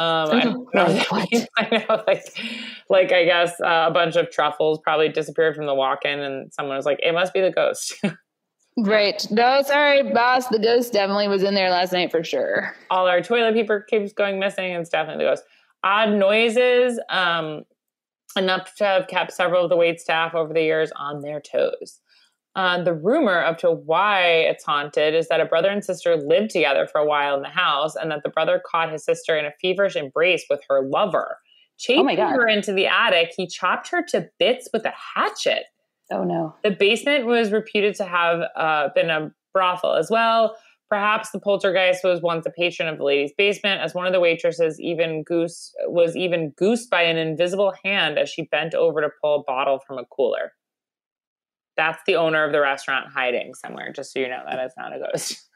[0.00, 1.04] Um, I don't know.
[1.58, 2.24] I know, like,
[2.88, 6.76] like I guess uh, a bunch of truffles probably disappeared from the walk-in, and someone
[6.76, 8.02] was like, "It must be the ghost."
[8.78, 9.26] right?
[9.30, 10.48] No, sorry, boss.
[10.48, 12.74] The ghost definitely was in there last night for sure.
[12.90, 15.44] All our toilet paper keeps going missing, and it's definitely the ghost.
[15.84, 17.64] Odd noises, um,
[18.36, 22.00] enough to have kept several of the wait staff over the years on their toes.
[22.56, 26.50] Uh, the rumor up to why it's haunted is that a brother and sister lived
[26.50, 29.44] together for a while in the house, and that the brother caught his sister in
[29.44, 31.38] a feverish embrace with her lover.
[31.78, 35.64] Chasing oh her into the attic, he chopped her to bits with a hatchet.
[36.12, 36.54] Oh no!
[36.64, 40.56] The basement was reputed to have uh, been a brothel as well.
[40.90, 44.18] Perhaps the poltergeist was once a patron of the ladies' basement, as one of the
[44.18, 49.08] waitresses even goose was even goosed by an invisible hand as she bent over to
[49.22, 50.52] pull a bottle from a cooler.
[51.80, 54.94] That's the owner of the restaurant hiding somewhere, just so you know that is not
[54.94, 55.48] a ghost.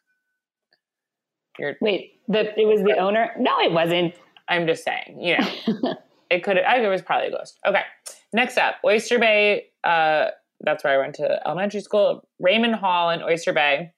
[1.59, 3.31] You're, Wait, the, it was the owner?
[3.39, 4.15] No, it wasn't.
[4.49, 5.95] I'm just saying, you know,
[6.31, 6.59] it could.
[6.59, 7.59] I it was probably a ghost.
[7.67, 7.83] Okay,
[8.33, 9.67] next up, Oyster Bay.
[9.85, 10.29] Uh,
[10.61, 12.27] that's where I went to elementary school.
[12.41, 13.93] Raynham Hall in Oyster Bay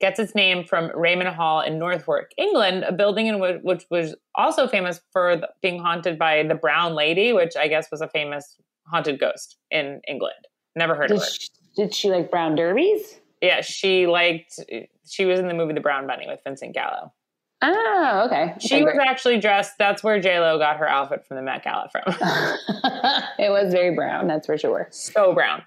[0.00, 4.14] gets its name from Raynham Hall in Norfolk, England, a building in which, which was
[4.36, 8.56] also famous for being haunted by the Brown Lady, which I guess was a famous
[8.86, 10.46] haunted ghost in England.
[10.78, 11.28] Never heard did of her.
[11.28, 13.18] She, did she like brown derbies?
[13.42, 14.58] Yeah, she liked.
[15.06, 17.12] She was in the movie The Brown Bunny with Vincent Gallo.
[17.60, 18.54] Oh, okay.
[18.60, 19.08] She okay, was great.
[19.08, 19.72] actually dressed.
[19.78, 22.02] That's where J Lo got her outfit from the Met Gala from.
[23.38, 24.86] it was very brown, that's for sure.
[24.90, 25.62] So brown.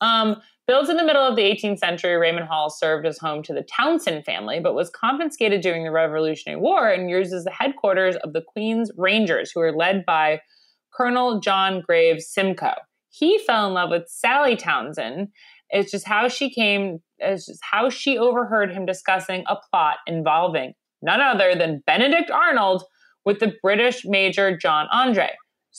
[0.00, 3.54] Um, built in the middle of the 18th century, Raynham Hall served as home to
[3.54, 8.16] the Townsend family, but was confiscated during the Revolutionary War and used as the headquarters
[8.16, 10.40] of the Queen's Rangers, who were led by
[10.92, 12.74] Colonel John Graves Simcoe
[13.08, 15.28] he fell in love with Sally Townsend.
[15.70, 20.74] It's just how she came, it's just how she overheard him discussing a plot involving
[21.02, 22.84] none other than Benedict Arnold
[23.24, 25.30] with the British Major John Andre.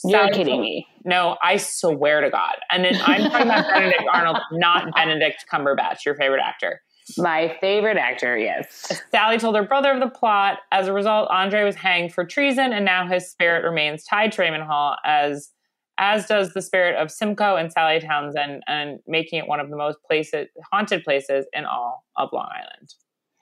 [0.04, 0.86] You're kidding me.
[1.04, 2.56] No, I swear to God.
[2.70, 6.80] And then I'm talking about Benedict Arnold, not Benedict Cumberbatch, your favorite actor.
[7.16, 9.00] My favorite actor, yes.
[9.10, 10.58] Sally told her brother of the plot.
[10.70, 14.42] As a result, Andre was hanged for treason, and now his spirit remains tied to
[14.42, 15.50] Raynham Hall as
[15.98, 19.76] as does the spirit of Simcoe and Sally Townsend, and making it one of the
[19.76, 22.94] most places, haunted places in all of Long Island.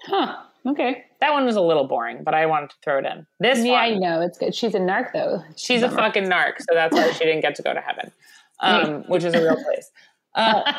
[0.05, 0.37] Huh.
[0.67, 1.05] Okay.
[1.21, 3.27] That one was a little boring, but I wanted to throw it in.
[3.39, 4.55] This yeah, one, I know it's good.
[4.55, 5.43] She's a narc though.
[5.57, 8.13] She's a fucking narc, so that's why she didn't get to go to heaven,
[8.61, 9.91] um, which is a real place.
[10.35, 10.73] Uh,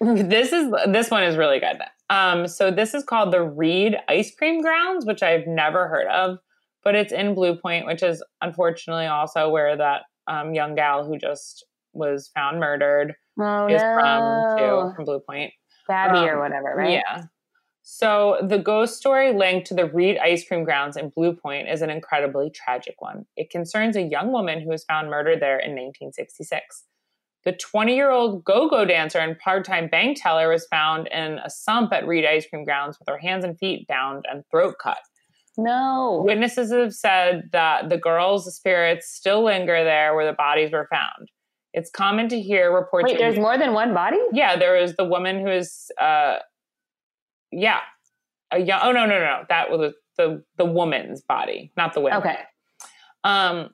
[0.00, 1.78] this is this one is really good.
[2.10, 6.38] Um, so this is called the Reed Ice Cream Grounds, which I've never heard of,
[6.82, 11.18] but it's in Blue Point, which is unfortunately also where that um, young gal who
[11.18, 13.94] just was found murdered oh, is no.
[13.94, 15.52] from too from Blue Point.
[15.86, 16.92] Gabby um, or whatever, right?
[16.92, 17.24] Yeah.
[17.82, 21.82] So the ghost story linked to the Reed ice cream grounds in Blue Point is
[21.82, 23.26] an incredibly tragic one.
[23.36, 26.84] It concerns a young woman who was found murdered there in 1966.
[27.44, 31.38] The 20 year old go go dancer and part time bank teller was found in
[31.44, 34.76] a sump at Reed Ice Cream Grounds with her hands and feet bound and throat
[34.82, 35.00] cut.
[35.56, 36.22] No.
[36.24, 41.30] Witnesses have said that the girls' spirits still linger there where the bodies were found.
[41.72, 43.04] It's common to hear reports.
[43.04, 44.18] Wait, there's more than one body?
[44.32, 46.36] Yeah, there is the woman who is, uh,
[47.50, 47.80] yeah,
[48.52, 48.80] a young.
[48.82, 52.18] Oh no, no, no, that was the the woman's body, not the women.
[52.18, 52.38] Okay.
[53.24, 53.70] Um,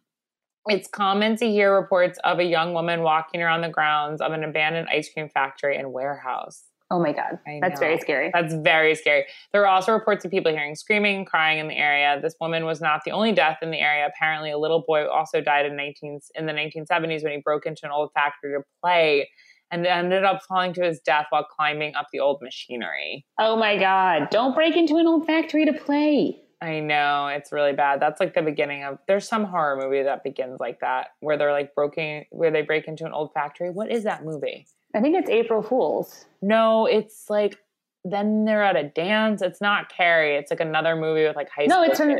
[0.66, 4.44] it's common to hear reports of a young woman walking around the grounds of an
[4.44, 6.64] abandoned ice cream factory and warehouse.
[6.92, 7.38] Oh my God.
[7.60, 8.30] That's very scary.
[8.34, 9.24] That's very scary.
[9.52, 12.20] There are also reports of people hearing screaming and crying in the area.
[12.20, 14.06] This woman was not the only death in the area.
[14.06, 17.84] Apparently, a little boy also died in 19 in the 1970s when he broke into
[17.84, 19.28] an old factory to play
[19.70, 23.24] and ended up falling to his death while climbing up the old machinery.
[23.38, 24.28] Oh my God.
[24.30, 26.40] Don't break into an old factory to play.
[26.60, 28.00] I know it's really bad.
[28.00, 28.98] That's like the beginning of.
[29.06, 32.86] There's some horror movie that begins like that, where they're like broken, where they break
[32.86, 33.70] into an old factory.
[33.70, 34.66] What is that movie?
[34.94, 36.26] I think it's April Fools.
[36.42, 37.58] No, it's like
[38.04, 39.42] then they're at a dance.
[39.42, 40.36] It's not Carrie.
[40.36, 41.82] It's like another movie with like high school.
[41.82, 42.16] No, it's from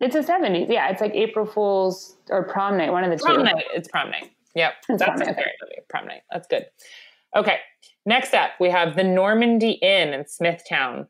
[0.00, 0.68] it's a seventies.
[0.70, 2.90] Yeah, it's like April Fools or Prom Night.
[2.90, 3.44] One of the prom two.
[3.44, 3.64] Night.
[3.74, 4.30] It's Prom Night.
[4.54, 5.36] Yep, it's that's prom a night.
[5.62, 5.78] movie.
[5.88, 6.22] Prom Night.
[6.32, 6.66] That's good.
[7.36, 7.58] Okay,
[8.06, 11.06] next up we have the Normandy Inn in Smithtown,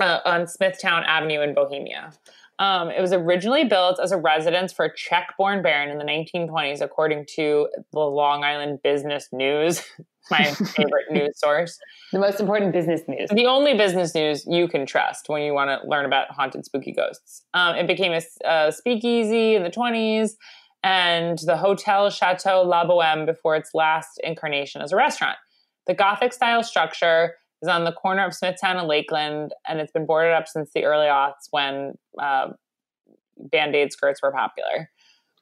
[0.00, 2.12] uh, on Smithtown Avenue in Bohemia.
[2.60, 6.82] Um, it was originally built as a residence for a Czech-born baron in the 1920s,
[6.82, 9.82] according to the Long Island Business News,
[10.30, 11.78] my favorite news source.
[12.12, 13.30] The most important business news.
[13.30, 16.92] The only business news you can trust when you want to learn about haunted, spooky
[16.92, 17.42] ghosts.
[17.54, 20.32] Um, it became a, a speakeasy in the 20s
[20.84, 25.38] and the Hotel Chateau La Boheme before its last incarnation as a restaurant.
[25.86, 30.06] The Gothic style structure is on the corner of Smithtown and Lakeland, and it's been
[30.06, 32.48] boarded up since the early aughts when uh,
[33.36, 34.90] band aid skirts were popular.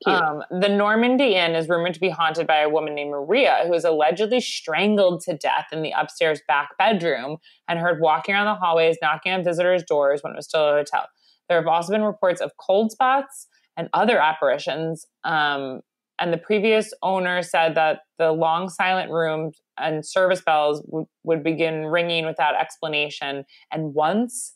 [0.06, 3.70] Um, the Normandy Inn is rumored to be haunted by a woman named Maria, who
[3.70, 7.38] was allegedly strangled to death in the upstairs back bedroom
[7.68, 10.72] and heard walking around the hallways, knocking on visitors' doors when it was still a
[10.72, 11.06] hotel.
[11.48, 15.04] There have also been reports of cold spots and other apparitions.
[15.24, 15.80] Um,
[16.20, 21.42] and the previous owner said that the long silent rooms and service bells w- would
[21.42, 23.44] begin ringing without explanation.
[23.72, 24.54] And once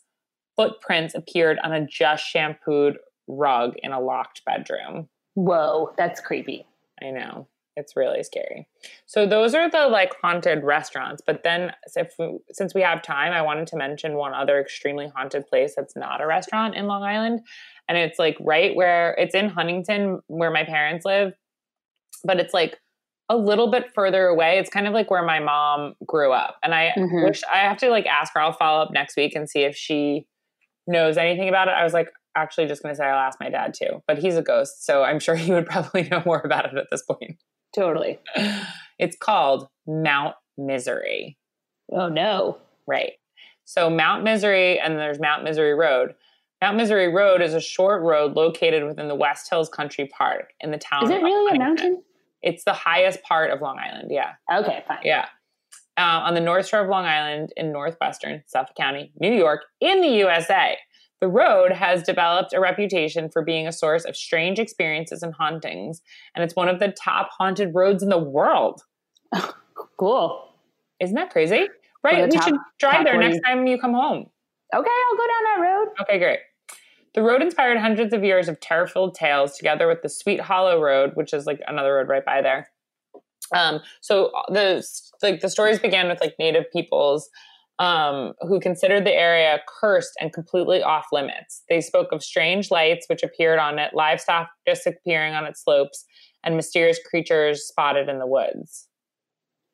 [0.55, 2.97] footprints appeared on a just shampooed
[3.27, 5.09] rug in a locked bedroom.
[5.35, 6.65] Whoa, that's creepy.
[7.01, 7.47] I know.
[7.75, 8.67] It's really scary.
[9.07, 11.23] So those are the like haunted restaurants.
[11.25, 15.11] But then if we, since we have time, I wanted to mention one other extremely
[15.15, 17.41] haunted place that's not a restaurant in Long Island.
[17.89, 21.33] And it's like right where it's in Huntington where my parents live,
[22.23, 22.77] but it's like
[23.33, 24.59] a little bit further away.
[24.59, 26.57] It's kind of like where my mom grew up.
[26.63, 27.23] And I Mhm.
[27.25, 29.75] wish I have to like ask her, I'll follow up next week and see if
[29.75, 30.25] she
[30.87, 31.71] knows anything about it.
[31.71, 34.01] I was like, actually just gonna say I'll ask my dad too.
[34.07, 36.87] But he's a ghost, so I'm sure he would probably know more about it at
[36.91, 37.37] this point.
[37.75, 38.19] Totally.
[38.99, 41.37] It's called Mount Misery.
[41.91, 42.57] Oh no.
[42.87, 43.13] Right.
[43.65, 46.13] So Mount Misery and there's Mount Misery Road.
[46.61, 50.69] Mount Misery Road is a short road located within the West Hills Country Park in
[50.71, 51.03] the town.
[51.05, 52.03] Is it really a mountain?
[52.43, 54.09] It's the highest part of Long Island.
[54.11, 54.33] Yeah.
[54.53, 54.99] Okay, fine.
[55.03, 55.27] Yeah.
[55.97, 60.01] Uh, on the North Shore of Long Island in northwestern Suffolk County, New York, in
[60.01, 60.77] the USA.
[61.21, 66.01] The road has developed a reputation for being a source of strange experiences and hauntings,
[66.35, 68.81] and it's one of the top haunted roads in the world.
[69.97, 70.49] Cool.
[70.99, 71.67] Isn't that crazy?
[72.03, 72.29] Right?
[72.29, 74.25] We top- should drive there next time you come home.
[74.75, 75.87] Okay, I'll go down that road.
[76.01, 76.39] Okay, great.
[77.13, 81.11] The road inspired hundreds of years of terror-filled tales, together with the Sweet Hollow Road,
[81.13, 82.69] which is like another road right by there.
[83.55, 84.83] Um, so the
[85.21, 87.29] like the stories began with like native peoples
[87.79, 91.63] um, who considered the area cursed and completely off limits.
[91.69, 96.05] They spoke of strange lights which appeared on it, livestock disappearing on its slopes,
[96.43, 98.87] and mysterious creatures spotted in the woods.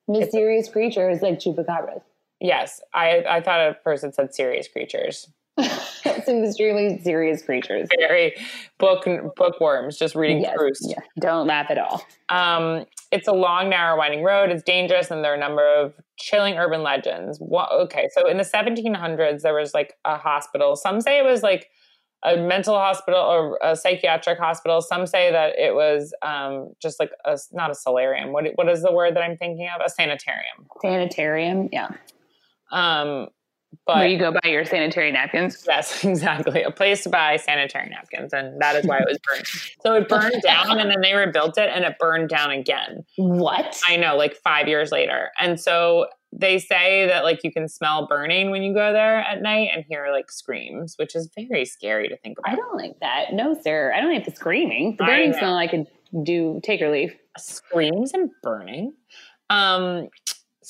[0.07, 2.01] Mysterious creatures like chupacabras.
[2.41, 5.27] Yes, I, I thought a person said serious creatures.
[6.25, 7.87] Some extremely serious creatures.
[7.97, 8.33] Very
[8.77, 10.85] book bookworms just reading Yes, Proust.
[10.89, 10.99] yeah.
[11.19, 12.01] Don't laugh at all.
[12.29, 14.49] Um, it's a long, narrow, winding road.
[14.51, 17.39] It's dangerous, and there are a number of chilling urban legends.
[17.39, 20.75] What, okay, so in the 1700s, there was like a hospital.
[20.75, 21.67] Some say it was like
[22.23, 24.81] a mental hospital or a psychiatric hospital.
[24.81, 28.31] Some say that it was um, just like a not a solarium.
[28.31, 29.81] What what is the word that I'm thinking of?
[29.83, 30.67] A sanitarium.
[30.81, 31.89] Sanitarium, yeah.
[32.71, 33.29] Um,
[33.85, 35.63] Where but you go buy your sanitary napkins.
[35.67, 36.63] Yes, exactly.
[36.63, 38.33] A place to buy sanitary napkins.
[38.33, 39.45] And that is why it was burned.
[39.81, 43.03] so it burned down and then they rebuilt it and it burned down again.
[43.17, 43.79] What?
[43.87, 45.29] I know, like five years later.
[45.39, 49.41] And so they say that like you can smell burning when you go there at
[49.41, 52.53] night and hear like screams, which is very scary to think about.
[52.53, 53.33] I don't like that.
[53.33, 53.91] No, sir.
[53.95, 54.95] I don't like the screaming.
[54.97, 55.87] The burning smell I could
[56.23, 57.15] do take or leave.
[57.37, 58.93] Screams and burning.
[59.49, 60.09] Um,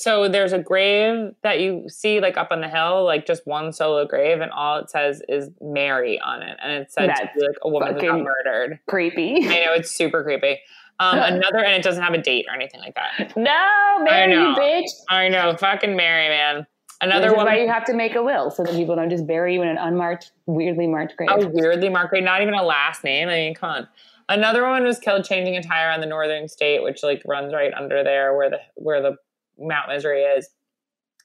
[0.00, 3.70] so there's a grave that you see like up on the hill, like just one
[3.70, 7.46] solo grave, and all it says is Mary on it, and it's said to be
[7.46, 8.80] like a woman who got murdered.
[8.88, 9.46] Creepy.
[9.46, 10.58] I know it's super creepy.
[11.00, 13.36] Um, another, and it doesn't have a date or anything like that.
[13.36, 14.48] no, Mary, know.
[14.48, 14.88] you bitch.
[15.10, 16.66] I know, fucking Mary, man.
[17.02, 19.10] Another This is one, why you have to make a will so that people don't
[19.10, 21.28] just bury you in an unmarked, weirdly marked grave.
[21.30, 23.28] a weirdly marked, grave, not even a last name.
[23.28, 23.88] I mean, come on.
[24.30, 27.74] Another woman was killed changing a tire on the northern state, which like runs right
[27.74, 29.16] under there where the where the
[29.60, 30.48] Mount Misery is,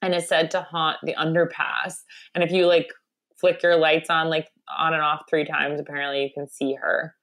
[0.02, 1.96] and is said to haunt the underpass.
[2.34, 2.92] And if you like
[3.40, 7.16] flick your lights on like on and off three times, apparently you can see her.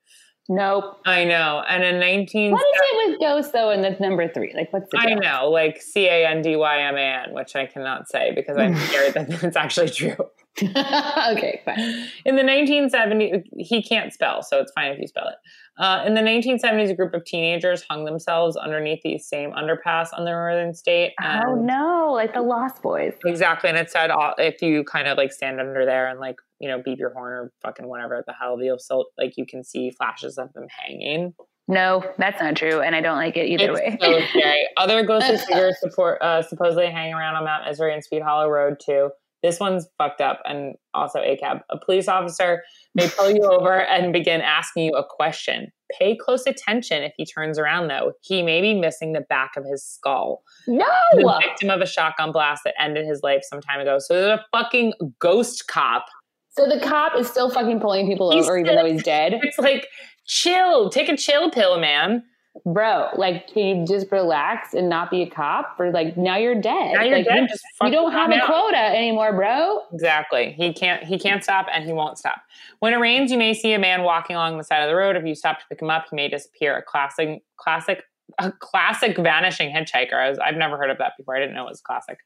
[0.49, 1.01] Nope.
[1.07, 1.63] I know.
[1.69, 3.71] And in nineteen, What is it with ghosts though?
[3.71, 4.53] And that's number three.
[4.55, 7.55] Like, what's the I know, like C A N D Y M A N, which
[7.55, 10.17] I cannot say because I'm scared that it's actually true.
[10.63, 12.09] okay, fine.
[12.27, 15.37] In the 1970s, he can't spell, so it's fine if you spell it.
[15.79, 20.25] Uh, in the 1970s, a group of teenagers hung themselves underneath the same underpass on
[20.25, 21.13] the northern state.
[21.23, 23.15] Oh no, like the Lost Boys.
[23.25, 26.37] Exactly, and it said uh, if you kind of like stand under there and like
[26.61, 29.65] you know beep your horn or fucking whatever the hell, you'll still like you can
[29.65, 31.33] see flashes of them hanging.
[31.69, 33.97] No, that's not true, and I don't like it either way.
[33.99, 34.67] It's so scary.
[34.77, 38.79] Other ghostly figures support, uh, supposedly hanging around on Mount Misery and Sweet Hollow Road
[38.85, 39.11] too.
[39.43, 41.61] This one's fucked up, and also ACAB.
[41.71, 42.63] A police officer
[42.95, 45.73] may pull you over and begin asking you a question.
[45.99, 48.13] Pay close attention if he turns around, though.
[48.23, 50.43] He may be missing the back of his skull.
[50.67, 53.99] no, The victim of a shotgun blast that ended his life some time ago.
[53.99, 56.07] So there's a fucking ghost cop.
[56.51, 59.35] so the cop is still fucking pulling people He's over, even though he's dead.
[59.43, 59.87] It's like,
[60.27, 62.23] chill, take a chill pill, man.
[62.67, 65.77] Bro, like, can you just relax and not be a cop?
[65.79, 66.95] Or like, now you're dead.
[66.95, 69.83] Now you're like, dead, You, just you don't have calm a quota anymore, bro.
[69.93, 70.53] Exactly.
[70.53, 72.43] He can't he can't stop and he won't stop.
[72.81, 75.17] When it rains, you may see a man walking along the side of the road.
[75.17, 76.77] If you stop to pick him up, he may disappear.
[76.77, 78.05] A classic classic
[78.39, 80.15] a classic vanishing hitchhiker.
[80.15, 81.37] I was, I've never heard of that before.
[81.37, 82.19] I didn't know it was classic.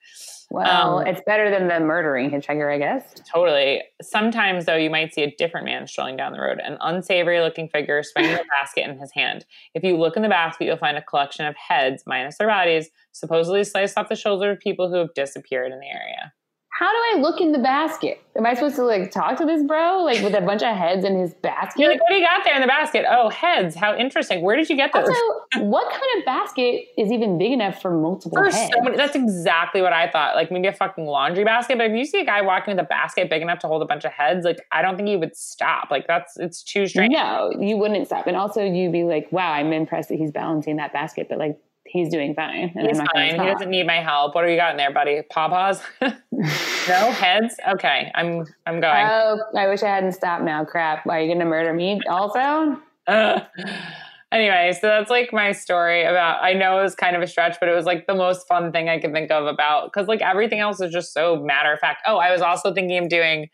[0.51, 3.15] Well, Um, it's better than the murdering hitchhiker, I guess.
[3.33, 3.83] Totally.
[4.01, 7.69] Sometimes, though, you might see a different man strolling down the road, an unsavory looking
[7.69, 9.45] figure swinging a basket in his hand.
[9.75, 12.89] If you look in the basket, you'll find a collection of heads, minus their bodies,
[13.13, 16.33] supposedly sliced off the shoulder of people who have disappeared in the area.
[16.79, 18.21] How do I look in the basket?
[18.37, 21.07] Am I supposed to like talk to this bro, like with a bunch of heads
[21.07, 21.81] in his basket?
[21.81, 23.07] You're like, what do you got there in the basket?
[23.09, 23.75] Oh, heads.
[23.75, 24.43] How interesting.
[24.43, 25.09] Where did you get those?
[25.09, 28.71] also, what kind of basket is even big enough for multiple For heads?
[28.75, 30.37] so many, that's exactly what I thought.
[30.37, 31.79] Like maybe a fucking laundry basket.
[31.79, 33.87] But if you see a guy walking with a basket big enough to hold a
[33.87, 35.91] bunch of heads, like I don't think he would stop.
[35.91, 37.15] Like that's it's too strange.
[37.15, 38.27] No, you wouldn't stop.
[38.27, 41.59] And also, you'd be like, wow, I'm impressed that he's balancing that basket, but like,
[41.89, 42.73] he's doing fine.
[42.75, 43.47] And He's I'm not gonna fine.
[43.47, 44.35] He doesn't need my help.
[44.35, 45.23] What do you got in there, buddy?
[45.31, 45.81] Pawpaws?
[46.01, 47.55] no heads.
[47.69, 49.07] Okay, I'm I'm going.
[49.07, 50.65] Oh, I wish I hadn't stopped now.
[50.65, 51.07] Crap.
[51.07, 52.81] Are you going to murder me also?
[53.07, 53.43] Ugh.
[54.33, 56.43] anyway, so that's like my story about.
[56.43, 58.73] I know it was kind of a stretch, but it was like the most fun
[58.73, 61.79] thing I could think of about because like everything else is just so matter of
[61.79, 62.03] fact.
[62.07, 63.49] Oh, I was also thinking of doing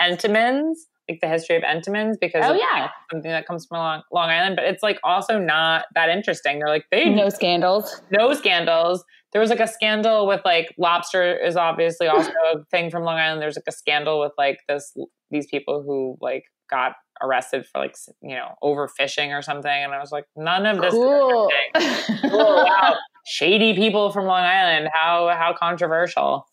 [0.00, 2.88] Entenmann's, like the history of Entenmann's, because Oh, yeah.
[3.12, 6.58] something that comes from Long, Long Island, but it's like also not that interesting.
[6.58, 8.00] They're like they No scandals.
[8.10, 9.04] no scandals.
[9.32, 13.16] There was like a scandal with like lobster is obviously also a thing from Long
[13.18, 13.42] Island.
[13.42, 14.94] There's like a scandal with like this
[15.30, 16.92] these people who like got
[17.22, 20.92] arrested for like you know overfishing or something, and I was like, none of this.
[20.92, 21.50] Cool.
[22.22, 22.94] Cool, wow.
[23.26, 24.88] Shady people from Long Island.
[24.92, 26.46] How how controversial.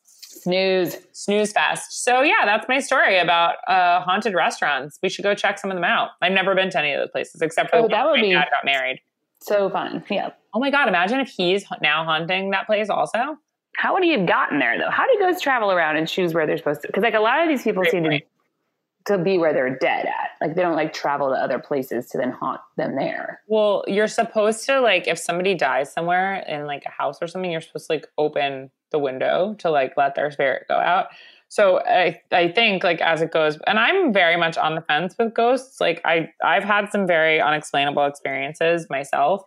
[0.43, 0.97] Snooze.
[1.11, 2.03] Snooze fest.
[2.03, 4.97] So yeah, that's my story about uh, haunted restaurants.
[5.03, 6.09] We should go check some of them out.
[6.21, 8.33] I've never been to any of those places except for Oh, that would my be-
[8.33, 9.01] dad got married.
[9.39, 10.03] So fun.
[10.09, 10.29] Yeah.
[10.53, 10.87] Oh my god!
[10.87, 13.37] Imagine if he's now haunting that place also.
[13.77, 14.89] How would he have gotten there though?
[14.91, 16.87] How do ghosts travel around and choose where they're supposed to?
[16.87, 18.19] Because like a lot of these people Great seem to,
[19.05, 20.31] to be where they're dead at.
[20.45, 23.41] Like they don't like travel to other places to then haunt them there.
[23.47, 27.49] Well, you're supposed to like if somebody dies somewhere in like a house or something,
[27.51, 31.07] you're supposed to like open the window to like let their spirit go out.
[31.49, 35.15] So I I think like as it goes, and I'm very much on the fence
[35.19, 35.81] with ghosts.
[35.81, 39.41] Like I I've had some very unexplainable experiences myself,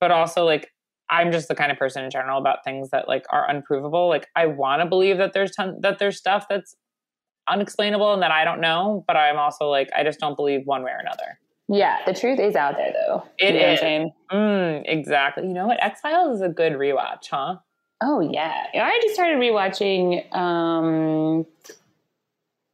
[0.00, 0.72] but also like
[1.10, 4.08] I'm just the kind of person in general about things that like are unprovable.
[4.08, 6.74] Like I want to believe that there's ton- that there's stuff that's
[7.48, 10.82] unexplainable and that I don't know, but I'm also like I just don't believe one
[10.82, 11.38] way or another.
[11.68, 13.24] Yeah, the truth is out there though.
[13.38, 14.12] It You know is.
[14.32, 15.44] Mm, exactly.
[15.46, 15.82] You know what?
[15.82, 17.56] X Files is a good rewatch, huh?
[18.00, 18.66] Oh yeah.
[18.74, 21.46] I just started rewatching um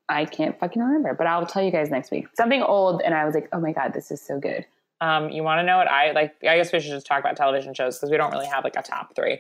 [0.08, 2.28] I can't fucking remember, but I'll tell you guys next week.
[2.34, 4.66] Something old and I was like, "Oh my god, this is so good."
[5.00, 6.34] Um, you want to know what I like?
[6.42, 8.76] I guess we should just talk about television shows because we don't really have like
[8.76, 9.38] a top three.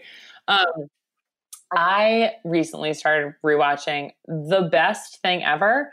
[0.48, 0.88] Um,
[1.72, 5.92] I recently started rewatching the best thing ever.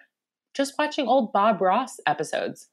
[0.54, 2.68] Just watching old Bob Ross episodes.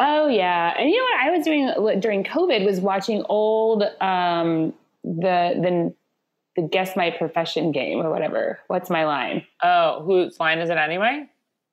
[0.00, 4.72] Oh yeah, and you know what I was doing during COVID was watching old um,
[5.02, 5.94] the the
[6.56, 8.60] the guess my profession game or whatever.
[8.68, 9.44] What's my line?
[9.62, 11.26] Oh, whose line is it anyway?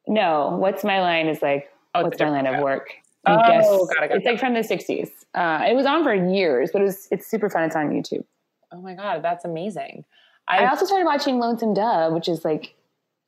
[0.08, 2.90] No, what's my line is like Oh, what's my line of work?
[3.28, 5.10] Oh, guess- got it, got it, it's like from the '60s.
[5.36, 7.64] Uh, it was on for years, but it was it's super fun.
[7.64, 8.24] It's on YouTube.
[8.72, 10.06] Oh my god, that's amazing.
[10.48, 12.74] I I also started watching Lonesome Dove, which is like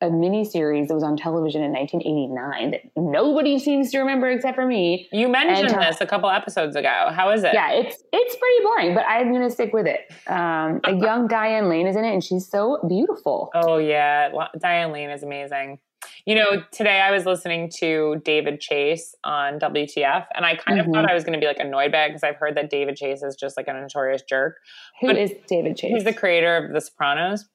[0.03, 4.55] a mini series that was on television in 1989 that nobody seems to remember except
[4.55, 5.07] for me.
[5.11, 7.09] you mentioned and- this a couple episodes ago.
[7.11, 7.53] How is it?
[7.53, 10.01] Yeah, it's it's pretty boring, but I'm gonna stick with it.
[10.27, 13.49] Um, a young Diane Lane is in it, and she's so beautiful.
[13.55, 14.29] Oh yeah,
[14.59, 15.79] Diane Lane is amazing.
[16.25, 20.85] You know, today I was listening to David Chase on WTF, and I kind of
[20.87, 22.95] thought I was going to be like annoyed by it because I've heard that David
[22.97, 24.57] Chase is just like a notorious jerk.
[25.01, 25.91] Who but- is David Chase?
[25.93, 27.45] He's the creator of The Sopranos.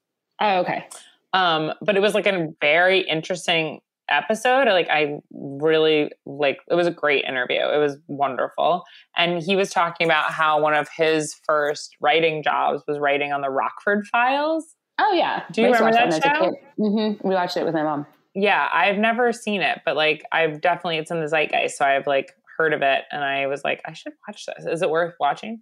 [0.40, 0.86] oh, okay.
[1.32, 4.66] Um, but it was like a very interesting episode.
[4.68, 7.60] Like I really like it was a great interview.
[7.60, 8.84] It was wonderful.
[9.16, 13.40] And he was talking about how one of his first writing jobs was writing on
[13.42, 14.74] the Rockford files.
[14.98, 15.44] Oh yeah.
[15.52, 16.28] Do you remember that show?
[16.28, 16.54] I was a kid.
[16.80, 17.24] Mhm.
[17.24, 18.06] We watched it with my mom.
[18.34, 22.06] Yeah, I've never seen it, but like I've definitely it's in the zeitgeist, so I've
[22.06, 24.66] like heard of it and I was like, I should watch this.
[24.66, 25.60] Is it worth watching?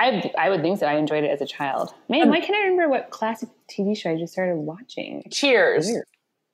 [0.00, 0.86] I I would think so.
[0.86, 1.92] I enjoyed it as a child.
[2.08, 5.24] Man, why can't I remember what classic TV show I just started watching?
[5.30, 5.90] Cheers.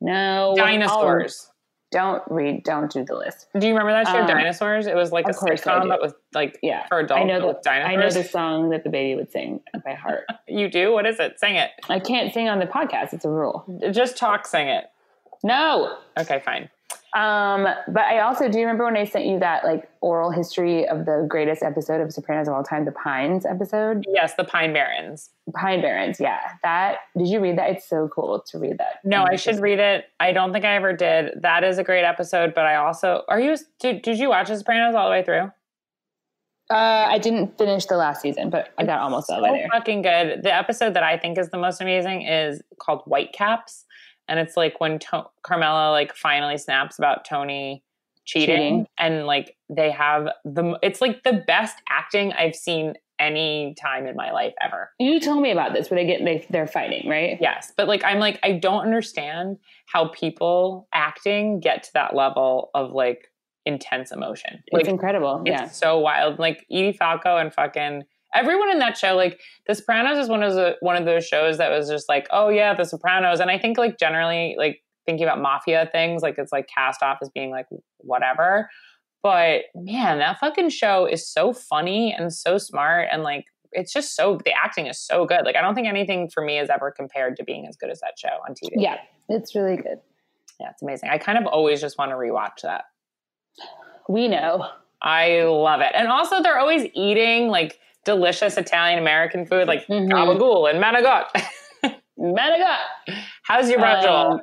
[0.00, 1.46] No, Dinosaurs.
[1.48, 1.50] I'll-
[1.92, 2.64] don't read.
[2.64, 3.46] Don't do the list.
[3.56, 4.88] Do you remember that show, Um, Dinosaurs?
[4.88, 7.24] It was like a of course I sitcom, but with like Yeah, for adults I
[7.24, 10.24] know the I know the song that the baby would sing by heart.
[10.48, 10.92] You do?
[10.92, 11.38] What is it?
[11.38, 11.70] Sing it.
[11.88, 13.12] I can't sing on the podcast.
[13.12, 13.64] It's a rule.
[13.92, 14.86] Just talk, sing it.
[15.44, 15.96] No.
[16.18, 16.68] Okay, fine.
[17.14, 20.86] Um, but I also do you remember when I sent you that like oral history
[20.88, 24.04] of the greatest episode of Sopranos of all time, the Pines episode?
[24.12, 25.30] Yes, the Pine Barrens.
[25.54, 26.40] Pine Barrens, yeah.
[26.64, 27.70] That did you read that?
[27.70, 28.98] It's so cool to read that.
[29.04, 30.06] No, I should read it.
[30.18, 31.40] I don't think I ever did.
[31.42, 34.56] That is a great episode, but I also are you did, did you watch the
[34.56, 35.52] Sopranos all the way through?
[36.70, 39.68] Uh, I didn't finish the last season, but I got almost all the way there.
[39.70, 40.42] Fucking good.
[40.42, 43.83] The episode that I think is the most amazing is called Whitecaps,
[44.28, 47.82] and it's like when to- Carmela like finally snaps about Tony
[48.24, 48.86] cheating, Cheating.
[48.98, 50.78] and like they have the.
[50.82, 54.90] It's like the best acting I've seen any time in my life ever.
[54.98, 57.38] You told me about this where they get they, they're fighting, right?
[57.40, 62.70] Yes, but like I'm like I don't understand how people acting get to that level
[62.74, 63.30] of like
[63.66, 64.62] intense emotion.
[64.72, 65.42] Like it's incredible.
[65.44, 65.68] it's yeah.
[65.68, 66.38] so wild.
[66.38, 68.04] Like Edie Falco and fucking
[68.34, 69.14] everyone in that show.
[69.14, 72.26] Like The Sopranos is one of the one of those shows that was just like,
[72.30, 73.40] oh yeah, The Sopranos.
[73.40, 77.18] And I think like generally like thinking about mafia things, like it's like cast off
[77.22, 77.66] as being like
[77.98, 78.70] whatever.
[79.22, 84.14] But man, that fucking show is so funny and so smart and like it's just
[84.14, 85.44] so the acting is so good.
[85.44, 88.00] Like I don't think anything for me is ever compared to being as good as
[88.00, 88.74] that show on TV.
[88.76, 88.98] Yeah.
[89.28, 89.98] It's really good.
[90.60, 91.10] Yeah, it's amazing.
[91.10, 92.84] I kind of always just want to rewatch that.
[94.08, 94.68] We know.
[95.02, 95.92] I love it.
[95.94, 100.10] And also they're always eating like delicious Italian American food like Mhm.
[100.10, 101.24] gabagool and manigot.
[102.18, 102.76] Managa.
[103.42, 104.04] How's your brunch?
[104.06, 104.40] Um,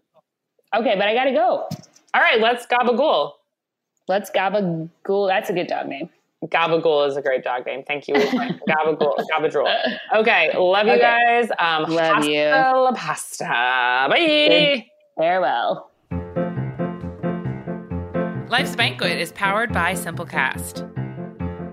[0.75, 1.67] okay, but I gotta go.
[2.13, 3.31] All right, let's gabagool.
[4.07, 5.27] Let's gabagool.
[5.29, 6.09] That's a good dog name.
[6.45, 7.83] Gabagool is a great dog name.
[7.83, 8.15] Thank you.
[8.67, 9.15] Gabagool.
[9.31, 9.73] Gabadrool.
[10.15, 11.01] Okay, love you Okay.
[11.01, 11.49] guys.
[11.59, 12.49] Um, Love hasta you.
[12.49, 14.07] la pasta.
[14.09, 14.85] Bye.
[15.17, 15.89] Farewell.
[18.49, 20.87] Life's Banquet is powered by Simplecast.